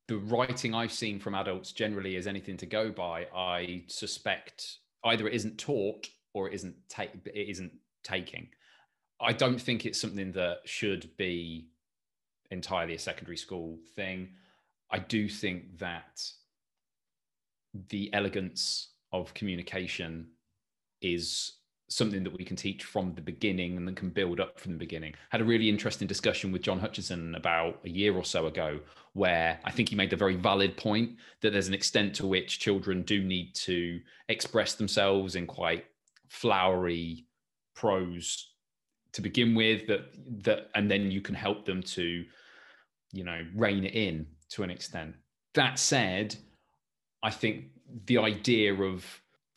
[0.07, 5.27] the writing I've seen from adults generally is anything to go by, I suspect either
[5.27, 7.71] it isn't taught or it isn't ta- it isn't
[8.03, 8.49] taking.
[9.19, 11.69] I don't think it's something that should be
[12.51, 14.29] entirely a secondary school thing.
[14.89, 16.23] I do think that
[17.89, 20.27] the elegance of communication
[21.01, 21.53] is
[21.89, 24.77] something that we can teach from the beginning and then can build up from the
[24.77, 25.13] beginning.
[25.29, 28.79] Had a really interesting discussion with Jon Hutchinson about a year or so ago,
[29.13, 32.59] where I think he made the very valid point that there's an extent to which
[32.59, 35.85] children do need to express themselves in quite
[36.27, 37.25] flowery
[37.73, 38.49] prose
[39.13, 40.01] to begin with that
[40.43, 42.25] that and then you can help them to
[43.13, 45.15] you know rein it in to an extent
[45.53, 46.35] that said
[47.23, 47.65] i think
[48.05, 49.05] the idea of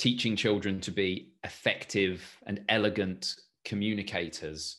[0.01, 3.37] teaching children to be effective and elegant
[3.67, 4.79] communicators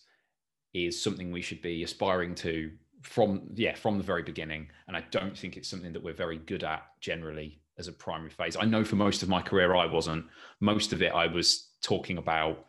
[0.74, 2.72] is something we should be aspiring to
[3.04, 4.68] from yeah from the very beginning.
[4.88, 8.32] And i don't think it's something that we're very good at generally as a primary
[8.32, 8.58] phase.
[8.60, 10.26] I know for most of my career i wasn't.
[10.60, 12.66] Most of it i was talking about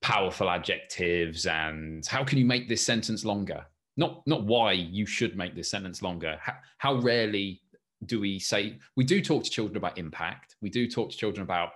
[0.00, 3.64] powerful adjectives and how can you make this sentence longer?
[3.96, 6.38] Not not why you should make this sentence longer.
[6.40, 7.61] How, how rarely
[8.06, 10.56] do we say we do talk to children about impact.
[10.60, 11.70] We do talk to children about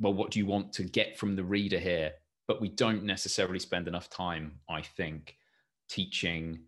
[0.00, 2.12] well what do you want to get from the reader here?
[2.48, 5.36] But we don't necessarily spend enough time i think
[5.88, 6.58] teaching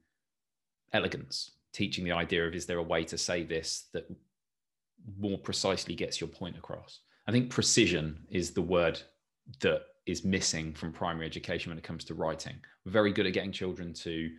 [0.92, 4.08] elegance teaching the idea of is there a way to say this that
[5.18, 7.00] more precisely gets your point across?
[7.26, 9.00] I think precision is the word
[9.60, 12.54] that is missing from primary education when it comes to writing.
[12.84, 14.30] We're very good at getting children to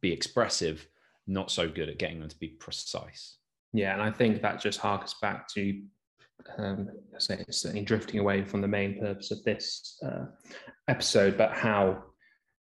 [0.00, 0.88] be expressive
[1.26, 3.36] not so good at getting them to be precise
[3.72, 5.82] yeah, and I think that just harkens back to,
[6.58, 10.26] um, say, certainly drifting away from the main purpose of this uh,
[10.88, 12.02] episode, but how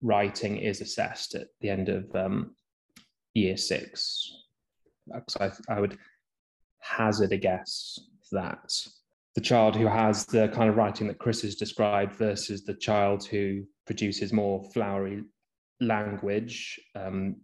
[0.02, 2.54] writing is assessed at the end of um,
[3.34, 4.30] year six.
[5.12, 5.36] Because
[5.68, 5.96] I, I would
[6.80, 7.98] hazard a guess
[8.32, 8.70] that
[9.34, 13.24] the child who has the kind of writing that Chris has described versus the child
[13.24, 15.22] who produces more flowery
[15.80, 17.36] language, um,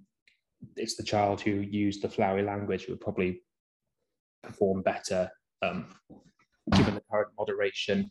[0.77, 3.41] it's the child who used the flowery language who would probably
[4.47, 5.31] perform better
[5.63, 5.95] um,
[6.77, 8.11] given the current moderation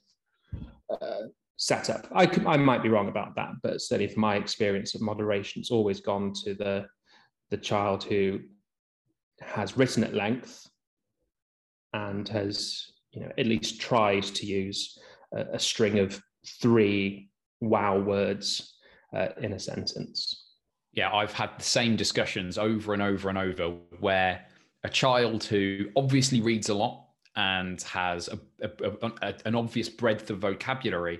[0.89, 1.21] uh,
[1.57, 2.07] setup.
[2.13, 5.61] I, could, I might be wrong about that, but certainly from my experience of moderation,
[5.61, 6.85] it's always gone to the
[7.49, 8.39] the child who
[9.39, 10.67] has written at length
[11.93, 14.97] and has you know at least tried to use
[15.35, 16.19] a, a string of
[16.61, 17.29] three
[17.61, 18.75] wow words
[19.15, 20.53] uh, in a sentence
[20.93, 24.45] yeah i've had the same discussions over and over and over where
[24.83, 30.29] a child who obviously reads a lot and has a, a, a, an obvious breadth
[30.29, 31.19] of vocabulary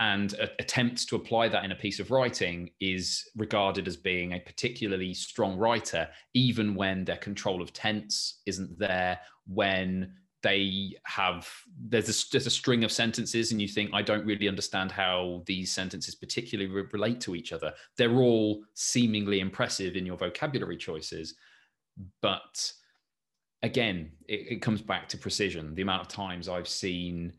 [0.00, 4.40] and attempts to apply that in a piece of writing is regarded as being a
[4.40, 10.12] particularly strong writer, even when their control of tense isn't there, when
[10.44, 11.48] they have
[11.88, 15.42] there's a, there's a string of sentences and you think i don't really understand how
[15.46, 17.72] these sentences particularly re- relate to each other.
[17.96, 21.34] They're all seemingly impressive in your vocabulary choices
[22.20, 22.72] but
[23.62, 25.74] again it, it comes back to precision.
[25.74, 27.32] The amount of times i've seen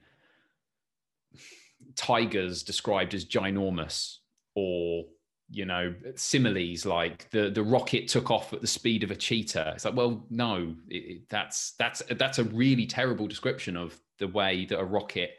[1.95, 4.17] tigers described as ginormous
[4.55, 5.05] or
[5.51, 9.73] you know similes like the the rocket took off at the speed of a cheetah.
[9.75, 14.65] It's like well no it, that's that's that's a really terrible description of the way
[14.65, 15.31] that a rocket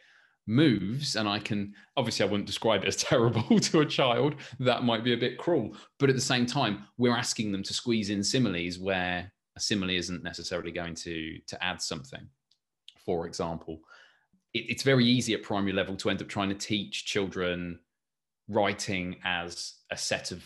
[0.46, 4.34] moves and i can obviously i wouldn't describe it as terrible to a child.
[4.58, 5.74] That might be a bit cruel.
[5.98, 9.90] But at the same time we're asking them to squeeze in similes where a simile
[9.90, 12.26] isn't necessarily going to to add something.
[13.04, 13.80] For example
[14.54, 17.78] it, it's very easy at primary level to end up trying to teach children
[18.48, 20.44] writing as a set of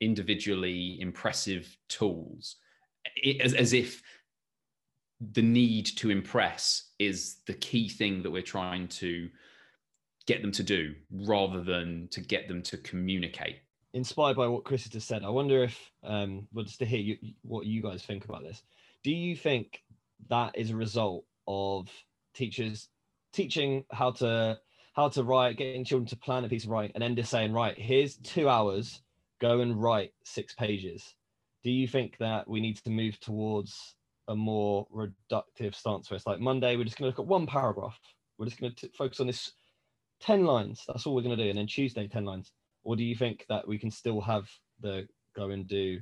[0.00, 2.56] individually impressive tools
[3.16, 4.02] it, as, as if
[5.32, 9.28] the need to impress is the key thing that we're trying to
[10.26, 13.56] get them to do rather than to get them to communicate
[13.94, 17.00] inspired by what chris has just said i wonder if um well just to hear
[17.00, 18.62] you, what you guys think about this
[19.02, 19.82] do you think
[20.28, 21.88] that is a result of
[22.34, 22.88] teachers
[23.32, 24.58] teaching how to
[24.94, 27.52] how to write, getting children to plan a piece of writing, and then just saying,
[27.52, 29.00] right, here's two hours,
[29.40, 31.14] go and write six pages.
[31.64, 33.94] Do you think that we need to move towards
[34.28, 37.46] a more reductive stance where it's like Monday, we're just going to look at one
[37.46, 37.98] paragraph,
[38.38, 39.52] we're just going to focus on this
[40.20, 42.52] 10 lines, that's all we're going to do, and then Tuesday, 10 lines?
[42.84, 44.48] Or do you think that we can still have
[44.80, 46.00] the go and do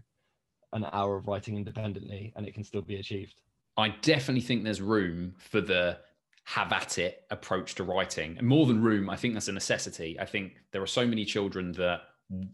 [0.72, 3.40] an hour of writing independently and it can still be achieved?
[3.76, 5.98] I definitely think there's room for the
[6.44, 8.36] have at it approach to writing.
[8.38, 10.18] And more than room, I think that's a necessity.
[10.18, 12.02] I think there are so many children that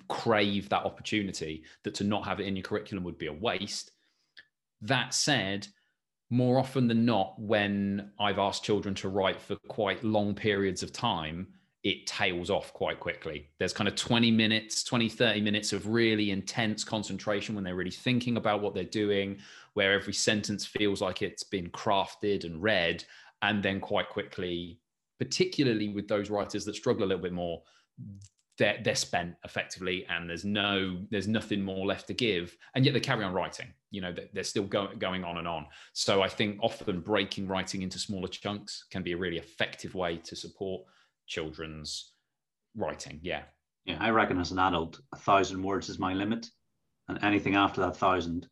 [0.09, 3.92] crave that opportunity that to not have it in your curriculum would be a waste.
[4.82, 5.68] That said,
[6.30, 10.92] more often than not, when I've asked children to write for quite long periods of
[10.92, 11.48] time,
[11.82, 13.48] it tails off quite quickly.
[13.58, 17.90] There's kind of 20 minutes, 20, 30 minutes of really intense concentration when they're really
[17.90, 19.38] thinking about what they're doing,
[19.74, 23.04] where every sentence feels like it's been crafted and read
[23.42, 24.80] and then quite quickly
[25.18, 27.62] particularly with those writers that struggle a little bit more
[28.58, 32.56] they're, they're spent effectively and there's no there's nothing more left to give.
[32.74, 35.66] And yet they carry on writing you know they're still go, going on and on.
[35.92, 40.18] So i think often breaking writing into smaller chunks can be a really effective way
[40.18, 40.82] to support
[41.26, 42.12] children's
[42.76, 43.18] writing.
[43.22, 43.42] Yeah.
[43.84, 46.46] Yeah i reckon as an adult a thousand words is my limit.
[47.08, 48.48] And anything after that thousand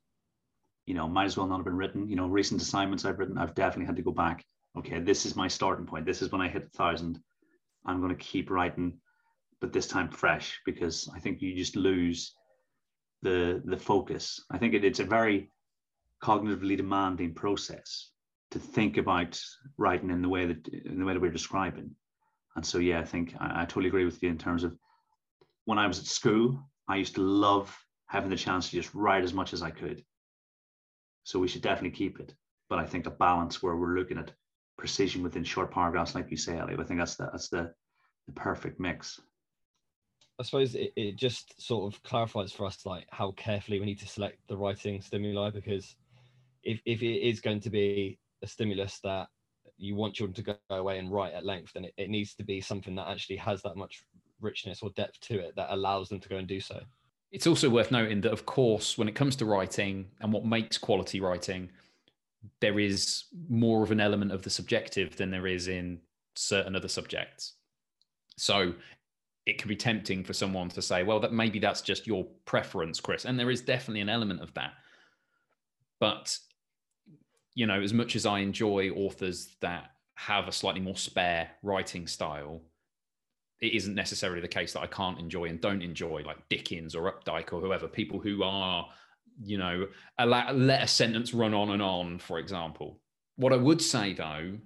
[0.86, 2.08] you know might as well not have been written.
[2.08, 4.44] You know recent assignments i've written i've definitely had to go back.
[4.76, 6.04] Okay, this is my starting point.
[6.04, 7.20] This is when I hit a thousand.
[7.86, 8.98] I'm going to keep writing,
[9.64, 12.34] but this time fresh because I think you just lose
[13.22, 14.44] the the focus.
[14.50, 15.48] I think it, it's a very
[16.22, 18.10] cognitively demanding process
[18.50, 19.40] to think about
[19.78, 21.90] writing in the way that in the way that we're describing.
[22.56, 24.76] And so, yeah, I think I, I totally agree with you in terms of
[25.64, 27.74] when I was at school, I used to love
[28.06, 30.04] having the chance to just write as much as I could.
[31.22, 32.34] So we should definitely keep it.
[32.68, 34.34] But I think a balance where we're looking at
[34.76, 37.72] precision within short paragraphs, like you say, Elliot, I think that's the, that's the,
[38.26, 39.18] the perfect mix.
[40.38, 44.00] I suppose it, it just sort of clarifies for us like how carefully we need
[44.00, 45.94] to select the writing stimuli because
[46.64, 49.28] if, if it is going to be a stimulus that
[49.76, 52.44] you want children to go away and write at length, then it, it needs to
[52.44, 54.04] be something that actually has that much
[54.40, 56.80] richness or depth to it that allows them to go and do so.
[57.30, 60.78] It's also worth noting that, of course, when it comes to writing and what makes
[60.78, 61.70] quality writing,
[62.60, 66.00] there is more of an element of the subjective than there is in
[66.36, 67.54] certain other subjects.
[68.36, 68.74] So
[69.46, 73.00] it can be tempting for someone to say, well, that maybe that's just your preference,
[73.00, 73.24] Chris.
[73.24, 74.72] And there is definitely an element of that.
[76.00, 76.38] But,
[77.54, 82.06] you know, as much as I enjoy authors that have a slightly more spare writing
[82.06, 82.62] style,
[83.60, 87.12] it isn't necessarily the case that I can't enjoy and don't enjoy, like Dickens or
[87.12, 88.88] Updike or whoever, people who are
[89.42, 89.88] you know,
[90.18, 93.00] allow, let a sentence run on and on, for example.
[93.36, 94.58] What I would say though,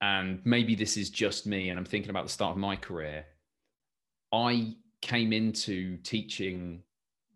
[0.00, 3.24] and maybe this is just me, and I'm thinking about the start of my career,
[4.32, 6.82] I came into teaching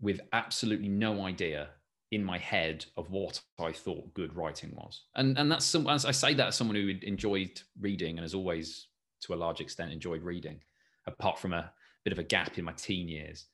[0.01, 1.69] with absolutely no idea
[2.13, 5.03] in my head of what I thought good writing was.
[5.15, 8.35] And and that's some as I say that as someone who enjoyed reading and has
[8.35, 8.89] always
[9.23, 10.61] to a large extent enjoyed reading,
[11.07, 11.73] apart from a
[12.05, 13.47] bit of a gap in my teen years.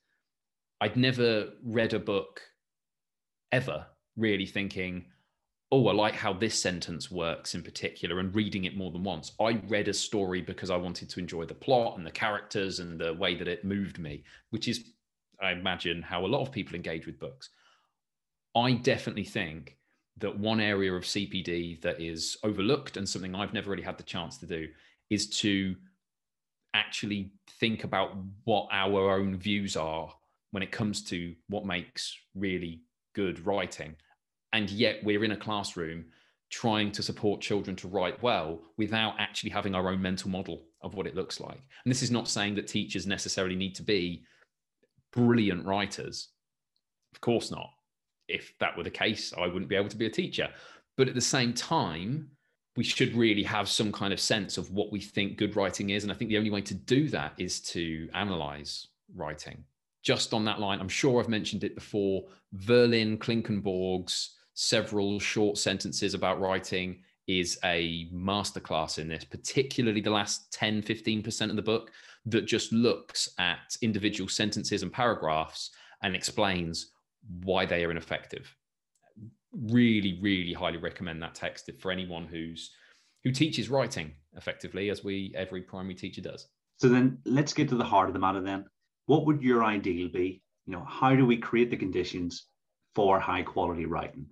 [0.81, 2.43] I'd never read a book
[3.53, 3.87] ever
[4.17, 5.07] really thinking,
[5.73, 9.33] oh, I like how this sentence works in particular, and reading it more than once.
[9.41, 13.01] I read a story because I wanted to enjoy the plot and the characters and
[13.01, 14.85] the way that it moved me, which is,
[15.41, 17.49] I imagine, how a lot of people engage with books.
[18.55, 19.79] I definitely think
[20.19, 24.03] that one area of CPD that is overlooked and something I've never really had the
[24.03, 24.69] chance to do
[25.09, 25.75] is to
[26.75, 28.15] actually think about
[28.45, 30.13] what our own views are
[30.51, 32.83] when it comes to what makes really
[33.15, 33.97] good writing.
[34.53, 36.07] And yet we're in a classroom
[36.51, 40.95] trying to support children to write well without actually having our own mental model of
[40.95, 41.63] what it looks like.
[41.85, 44.25] And this is not saying that teachers necessarily need to be
[45.13, 46.29] brilliant writers.
[47.15, 47.71] Of course not
[48.33, 50.49] if that were the case, I wouldn't be able to be a teacher.
[50.97, 52.31] But at the same time,
[52.77, 56.03] we should really have some kind of sense of what we think good writing is.
[56.03, 59.65] And I think the only way to do that is to analyze writing.
[60.03, 62.25] Just on that line, I'm sure I've mentioned it before.
[62.57, 70.53] Verlyn Klinkenborg's several short sentences about writing is a masterclass in this, particularly the last
[70.53, 71.91] 10, 15% of the book
[72.27, 75.71] that just looks at individual sentences and paragraphs
[76.03, 76.93] and explains
[77.45, 78.55] why they are ineffective.
[79.53, 82.71] Really, really highly recommend that text for anyone who's
[83.25, 86.49] who teaches writing effectively, as we every primary teacher does.
[86.79, 88.65] So then let's get to the heart of the matter then.
[89.07, 90.43] What would your ideal be?
[90.67, 92.47] You know, how do we create the conditions
[92.95, 94.27] for high quality writing?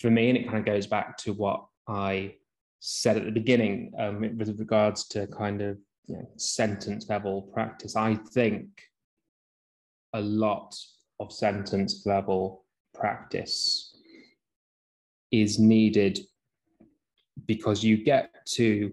[0.00, 2.34] For me, and it kind of goes back to what I
[2.80, 7.96] said at the beginning um, with regards to kind of you know, sentence level practice.
[7.96, 8.68] I think
[10.12, 10.76] a lot
[11.20, 13.96] of sentence level practice
[15.30, 16.20] is needed
[17.46, 18.92] because you get to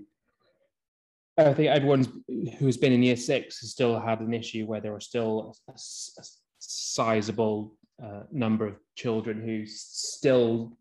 [1.38, 2.24] I think everyone
[2.60, 5.72] who's been in year six has still had an issue where there are still a,
[5.72, 6.24] a
[6.60, 10.78] sizable uh, number of children who still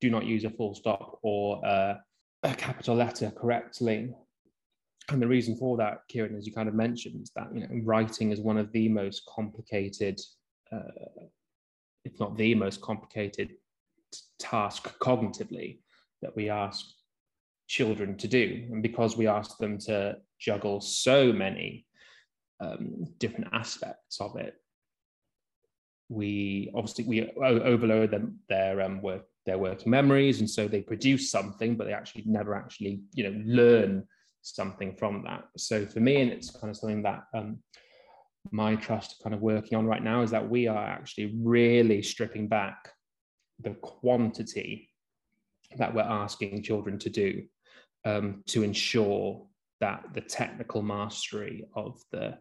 [0.00, 1.94] do not use a full stop or uh,
[2.42, 4.12] a capital letter correctly.
[5.10, 7.68] And the reason for that, Kieran, as you kind of mentioned, is that you know
[7.84, 10.20] writing is one of the most complicated,
[10.70, 11.24] uh,
[12.04, 13.52] if not the most complicated,
[14.38, 15.78] task cognitively
[16.22, 16.84] that we ask
[17.68, 21.86] children to do, and because we ask them to juggle so many
[22.60, 24.54] um, different aspects of it,
[26.08, 31.30] we obviously we overload them their um, work their working memories, and so they produce
[31.30, 34.04] something, but they actually never actually you know learn
[34.42, 35.44] something from that.
[35.56, 37.58] So for me, and it's kind of something that um,
[38.50, 42.48] my trust kind of working on right now is that we are actually really stripping
[42.48, 42.92] back
[43.60, 44.90] the quantity
[45.76, 47.42] that we're asking children to do
[48.04, 49.46] um, to ensure
[49.80, 52.38] that the technical mastery of the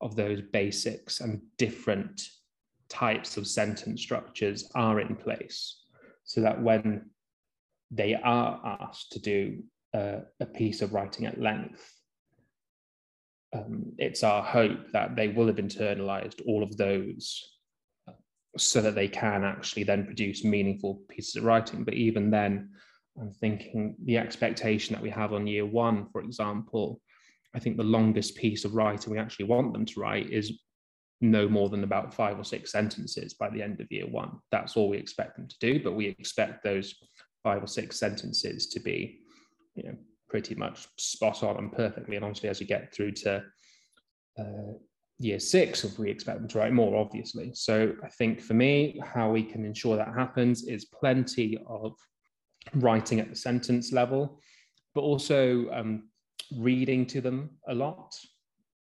[0.00, 2.22] of those basics and different
[2.88, 5.79] types of sentence structures are in place
[6.30, 7.10] so that when
[7.90, 11.92] they are asked to do uh, a piece of writing at length,
[13.52, 17.42] um, it's our hope that they will have internalized all of those
[18.06, 18.12] uh,
[18.56, 21.82] so that they can actually then produce meaningful pieces of writing.
[21.82, 22.70] But even then,
[23.20, 27.00] I'm thinking the expectation that we have on year one, for example,
[27.56, 30.60] I think the longest piece of writing we actually want them to write is
[31.20, 34.38] no more than about five or six sentences by the end of year one.
[34.50, 36.94] That's all we expect them to do, but we expect those
[37.42, 39.20] five or six sentences to be
[39.74, 39.96] you know
[40.28, 42.16] pretty much spot on and perfectly.
[42.16, 43.42] And obviously, as you get through to
[44.38, 44.72] uh,
[45.18, 47.50] year six, if we expect them to write more, obviously.
[47.52, 51.94] So I think for me, how we can ensure that happens is plenty of
[52.74, 54.40] writing at the sentence level,
[54.94, 56.08] but also um,
[56.56, 58.14] reading to them a lot.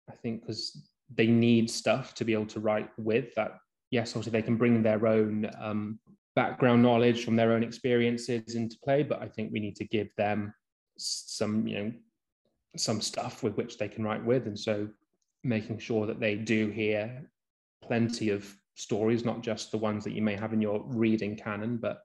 [0.10, 3.58] I think because they need stuff to be able to write with that.
[3.92, 6.00] Yes, obviously they can bring their own um,
[6.36, 10.10] background knowledge from their own experiences into play, but I think we need to give
[10.16, 10.54] them
[11.00, 11.92] some you know
[12.78, 14.88] some stuff with which they can write with and so
[15.44, 17.30] making sure that they do hear
[17.82, 21.78] plenty of stories not just the ones that you may have in your reading canon
[21.78, 22.02] but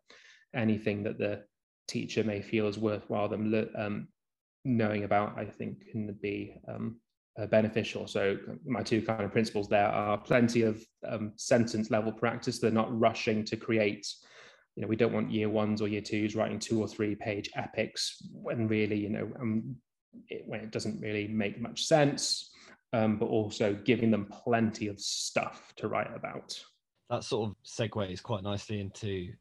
[0.55, 1.43] anything that the
[1.87, 4.09] teacher may feel is worthwhile them um,
[4.65, 6.97] knowing about i think can be um,
[7.39, 8.07] uh, beneficial.
[8.07, 12.59] So my two kind of principles there are plenty of um, sentence level practice.
[12.59, 14.07] They're not rushing to create
[14.77, 17.49] you know we don't want year ones or year twos writing two or three page
[17.55, 19.77] epics when really you know um,
[20.29, 22.51] it, when it doesn't really make much sense
[22.95, 26.57] um, but also giving them plenty of stuff to write about.
[27.11, 29.33] That sort of segues quite nicely into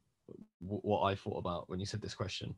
[0.60, 2.56] w- what I thought about when you said this question.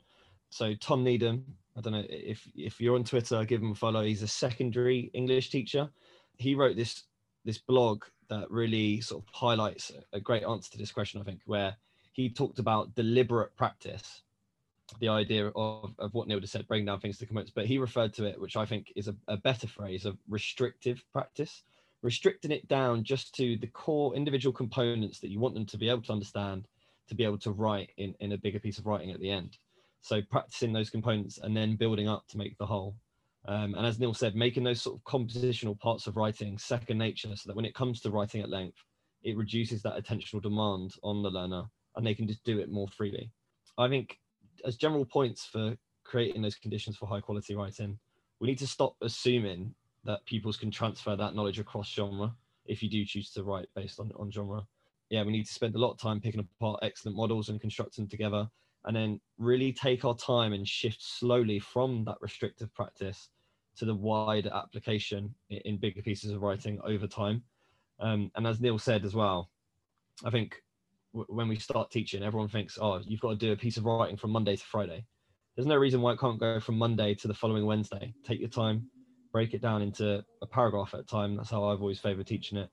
[0.56, 1.44] So Tom Needham,
[1.76, 4.06] I don't know if if you're on Twitter, give him a follow.
[4.06, 5.90] He's a secondary English teacher.
[6.38, 7.04] He wrote this
[7.44, 11.42] this blog that really sort of highlights a great answer to this question, I think,
[11.46, 11.76] where
[12.14, 14.22] he talked about deliberate practice,
[15.02, 17.78] the idea of, of what Neil just said, breaking down things to components, but he
[17.78, 21.64] referred to it, which I think is a, a better phrase of restrictive practice,
[22.02, 25.90] restricting it down just to the core individual components that you want them to be
[25.90, 26.70] able to understand,
[27.10, 29.58] to be able to write in, in a bigger piece of writing at the end.
[30.06, 32.96] So practicing those components and then building up to make the whole.
[33.48, 37.36] Um, and as Neil said, making those sort of compositional parts of writing second nature
[37.36, 38.78] so that when it comes to writing at length,
[39.24, 41.64] it reduces that attentional demand on the learner
[41.96, 43.32] and they can just do it more freely.
[43.80, 44.20] I think
[44.64, 47.98] as general points for creating those conditions for high quality writing,
[48.40, 52.32] we need to stop assuming that pupils can transfer that knowledge across genre
[52.68, 54.68] if you do choose to write based on, on genre.
[55.10, 58.04] Yeah, we need to spend a lot of time picking apart excellent models and constructing
[58.04, 58.48] them together
[58.86, 63.30] and then really take our time and shift slowly from that restrictive practice
[63.78, 67.44] to the wider application in bigger pieces of writing over time.
[68.00, 69.50] Um, and as Neil said as well,
[70.24, 70.62] I think
[71.12, 74.18] when we start teaching, everyone thinks, oh, you've got to do a piece of writing
[74.18, 75.06] from Monday to Friday.
[75.56, 78.14] There's no reason why it can't go from Monday to the following Wednesday.
[78.26, 78.88] Take your time,
[79.32, 81.36] break it down into a paragraph at a time.
[81.36, 82.70] That's how I've always favored teaching it.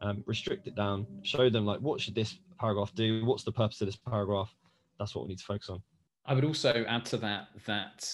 [0.00, 3.24] Um, restrict it down, show them like, what should this paragraph do?
[3.24, 4.54] What's the purpose of this paragraph?
[4.98, 5.82] That's what we need to focus on.
[6.26, 8.12] I would also add to that that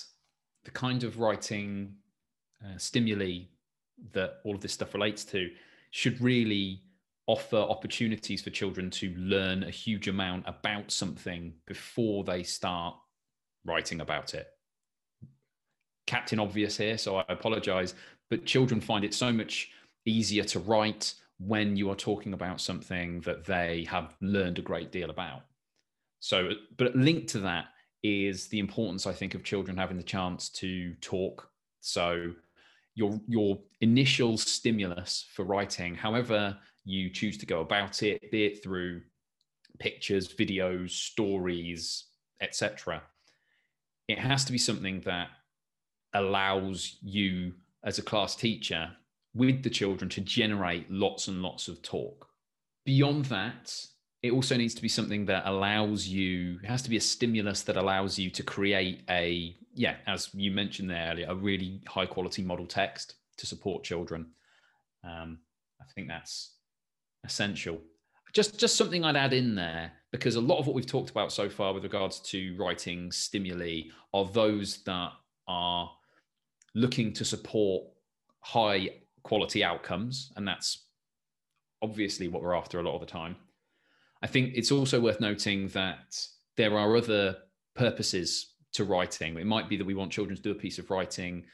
[0.65, 1.95] the kind of writing
[2.65, 3.45] uh, stimuli
[4.13, 5.51] that all of this stuff relates to
[5.91, 6.81] should really
[7.27, 12.95] offer opportunities for children to learn a huge amount about something before they start
[13.65, 14.49] writing about it.
[16.07, 17.95] Captain Obvious here, so I apologize,
[18.29, 19.71] but children find it so much
[20.05, 24.93] easier to write when you are talking about something that they have learned a great
[24.93, 25.43] deal about.
[26.25, 27.67] So, but linked to that
[28.03, 31.51] is the importance, I think, of children having the chance to talk.
[31.83, 32.33] So,
[32.95, 36.57] your your initial stimulus for writing, however
[36.87, 39.03] you choose to go about it, be it through
[39.79, 42.07] pictures, videos, stories,
[42.41, 43.03] etc.
[44.09, 45.29] It has to be something that
[46.15, 47.53] allows you
[47.85, 48.91] as a class teacher
[49.35, 52.27] with the children to generate lots and lots of talk.
[52.87, 53.77] Beyond that,
[54.25, 57.61] it also needs to be something that allows you, it has to be a stimulus
[57.61, 62.07] that allows you to create a, yeah, as you mentioned there earlier, a really high
[62.07, 64.25] quality model text to support children.
[65.05, 65.41] Um,
[65.79, 66.55] I think that's
[67.23, 67.83] essential.
[68.33, 71.31] Just just something I'd add in there because a lot of what we've talked about
[71.31, 73.83] so far with regards to writing stimuli
[74.15, 75.13] are those that
[75.47, 75.91] are
[76.75, 77.85] looking to support
[78.41, 78.89] high
[79.23, 80.87] quality outcomes, and that's
[81.83, 83.37] obviously what we're after a lot of the time.
[84.25, 86.19] I think it's also worth noting that
[86.57, 87.37] there are other
[87.77, 89.37] purposes to writing.
[89.37, 91.45] It might be that we want children to do a piece of writing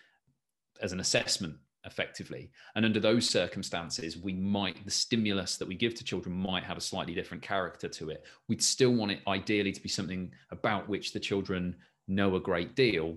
[0.80, 2.52] as an assessment effectively.
[2.76, 6.76] And under those circumstances, we might, the stimulus that we give to children might have
[6.76, 8.24] a slightly different character to it.
[8.46, 11.74] We'd still want it ideally to be something about which the children
[12.06, 13.16] know a great deal,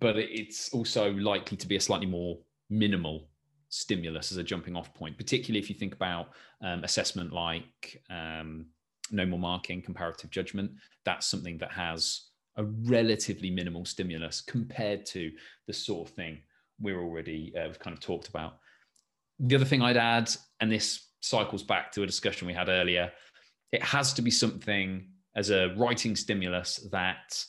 [0.00, 2.36] but it's also likely to be a slightly more
[2.68, 3.30] minimal
[3.68, 6.30] stimulus as a jumping off point, particularly if you think about
[6.62, 8.66] um, assessment like um,
[9.10, 10.70] no more marking, comparative judgment.
[11.04, 15.30] That's something that has a relatively minimal stimulus compared to
[15.66, 16.38] the sort of thing
[16.80, 18.58] we're already uh, kind of talked about.
[19.40, 23.12] The other thing I'd add, and this cycles back to a discussion we had earlier,
[23.72, 25.06] it has to be something
[25.36, 27.44] as a writing stimulus that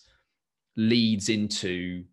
[0.76, 2.04] leads into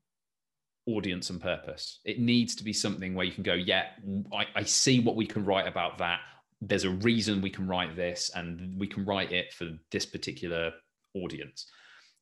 [0.86, 2.00] audience and purpose.
[2.04, 3.86] It needs to be something where you can go, yeah,
[4.32, 6.20] I, I, see what we can write about that.
[6.60, 10.72] There's a reason we can write this, and we can write it for this particular
[11.14, 11.66] audience.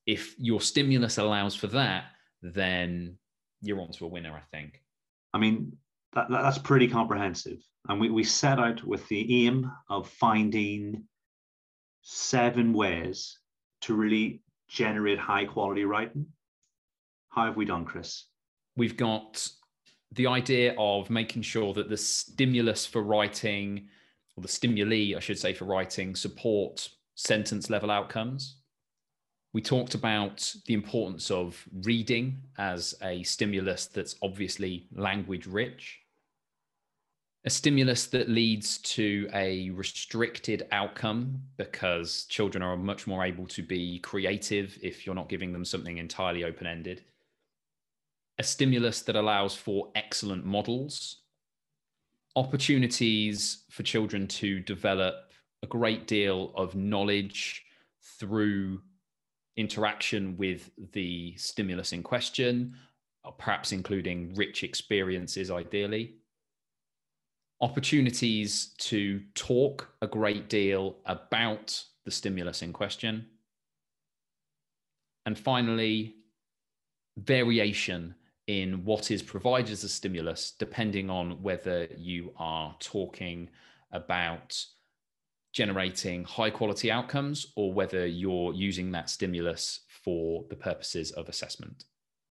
[0.07, 2.05] If your stimulus allows for that,
[2.43, 3.19] then
[3.61, 4.81] you're on to a winner, I think.
[5.33, 5.77] I mean,
[6.15, 7.59] that, that's pretty comprehensive.
[7.89, 11.05] And we, we set out with the aim of finding
[12.03, 13.39] seven ways
[13.83, 16.27] to really generate high quality writing.
[17.29, 18.25] How have we done, Chris?
[18.77, 19.49] We've got
[20.13, 23.89] the idea of making sure that the stimulus for writing,
[24.37, 28.57] or the stimuli, I should say, for writing, support sentence level outcomes.
[29.53, 36.01] We talked about the importance of reading as a stimulus that's obviously language rich,
[37.45, 43.63] a stimulus that leads to a restricted outcome because children are much more able to
[43.63, 47.05] be creative if you're not giving them something entirely open ended,
[48.39, 51.19] a stimulus that allows for excellent models,
[52.37, 55.33] opportunities for children to develop
[55.63, 57.65] a great deal of knowledge
[58.19, 58.81] through
[59.57, 62.75] interaction with the stimulus in question,
[63.25, 66.17] uh, perhaps including rich experiences ideally.
[67.61, 73.27] Opportunities to talk a great deal about the stimulus in question.
[75.25, 76.17] And finally,
[77.17, 78.15] variation
[78.47, 83.49] in what is provided as a stimulus, depending on whether you are talking
[83.93, 84.63] about
[85.53, 91.85] generating high quality outcomes or whether you're using that stimulus for the purposes of assessment.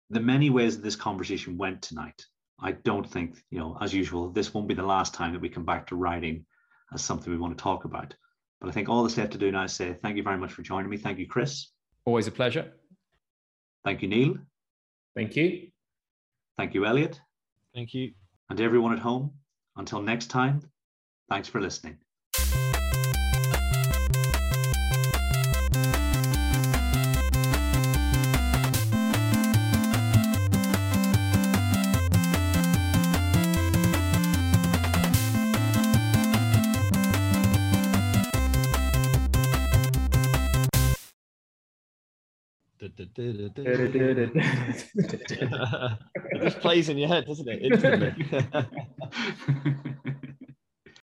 [0.09, 2.25] The many ways that this conversation went tonight,
[2.61, 5.49] I don't think, you know, as usual, this won't be the last time that we
[5.49, 6.45] come back to writing
[6.93, 8.13] as something we want to talk about.
[8.61, 10.53] But I think all that's left to do now is say thank you very much
[10.53, 10.97] for joining me.
[10.97, 11.67] Thank you, Chris.
[12.05, 12.71] Always a pleasure.
[13.83, 14.37] Thank you, Neil.
[15.15, 15.69] Thank you.
[16.57, 17.21] Thank you, Elliot.
[17.73, 18.13] Thank you.
[18.49, 19.31] And everyone at home,
[19.75, 20.61] until next time,
[21.29, 21.97] thanks for listening.
[43.17, 43.55] It
[46.43, 47.61] just plays in your head, doesn't it?
[47.71, 48.13] Instantly.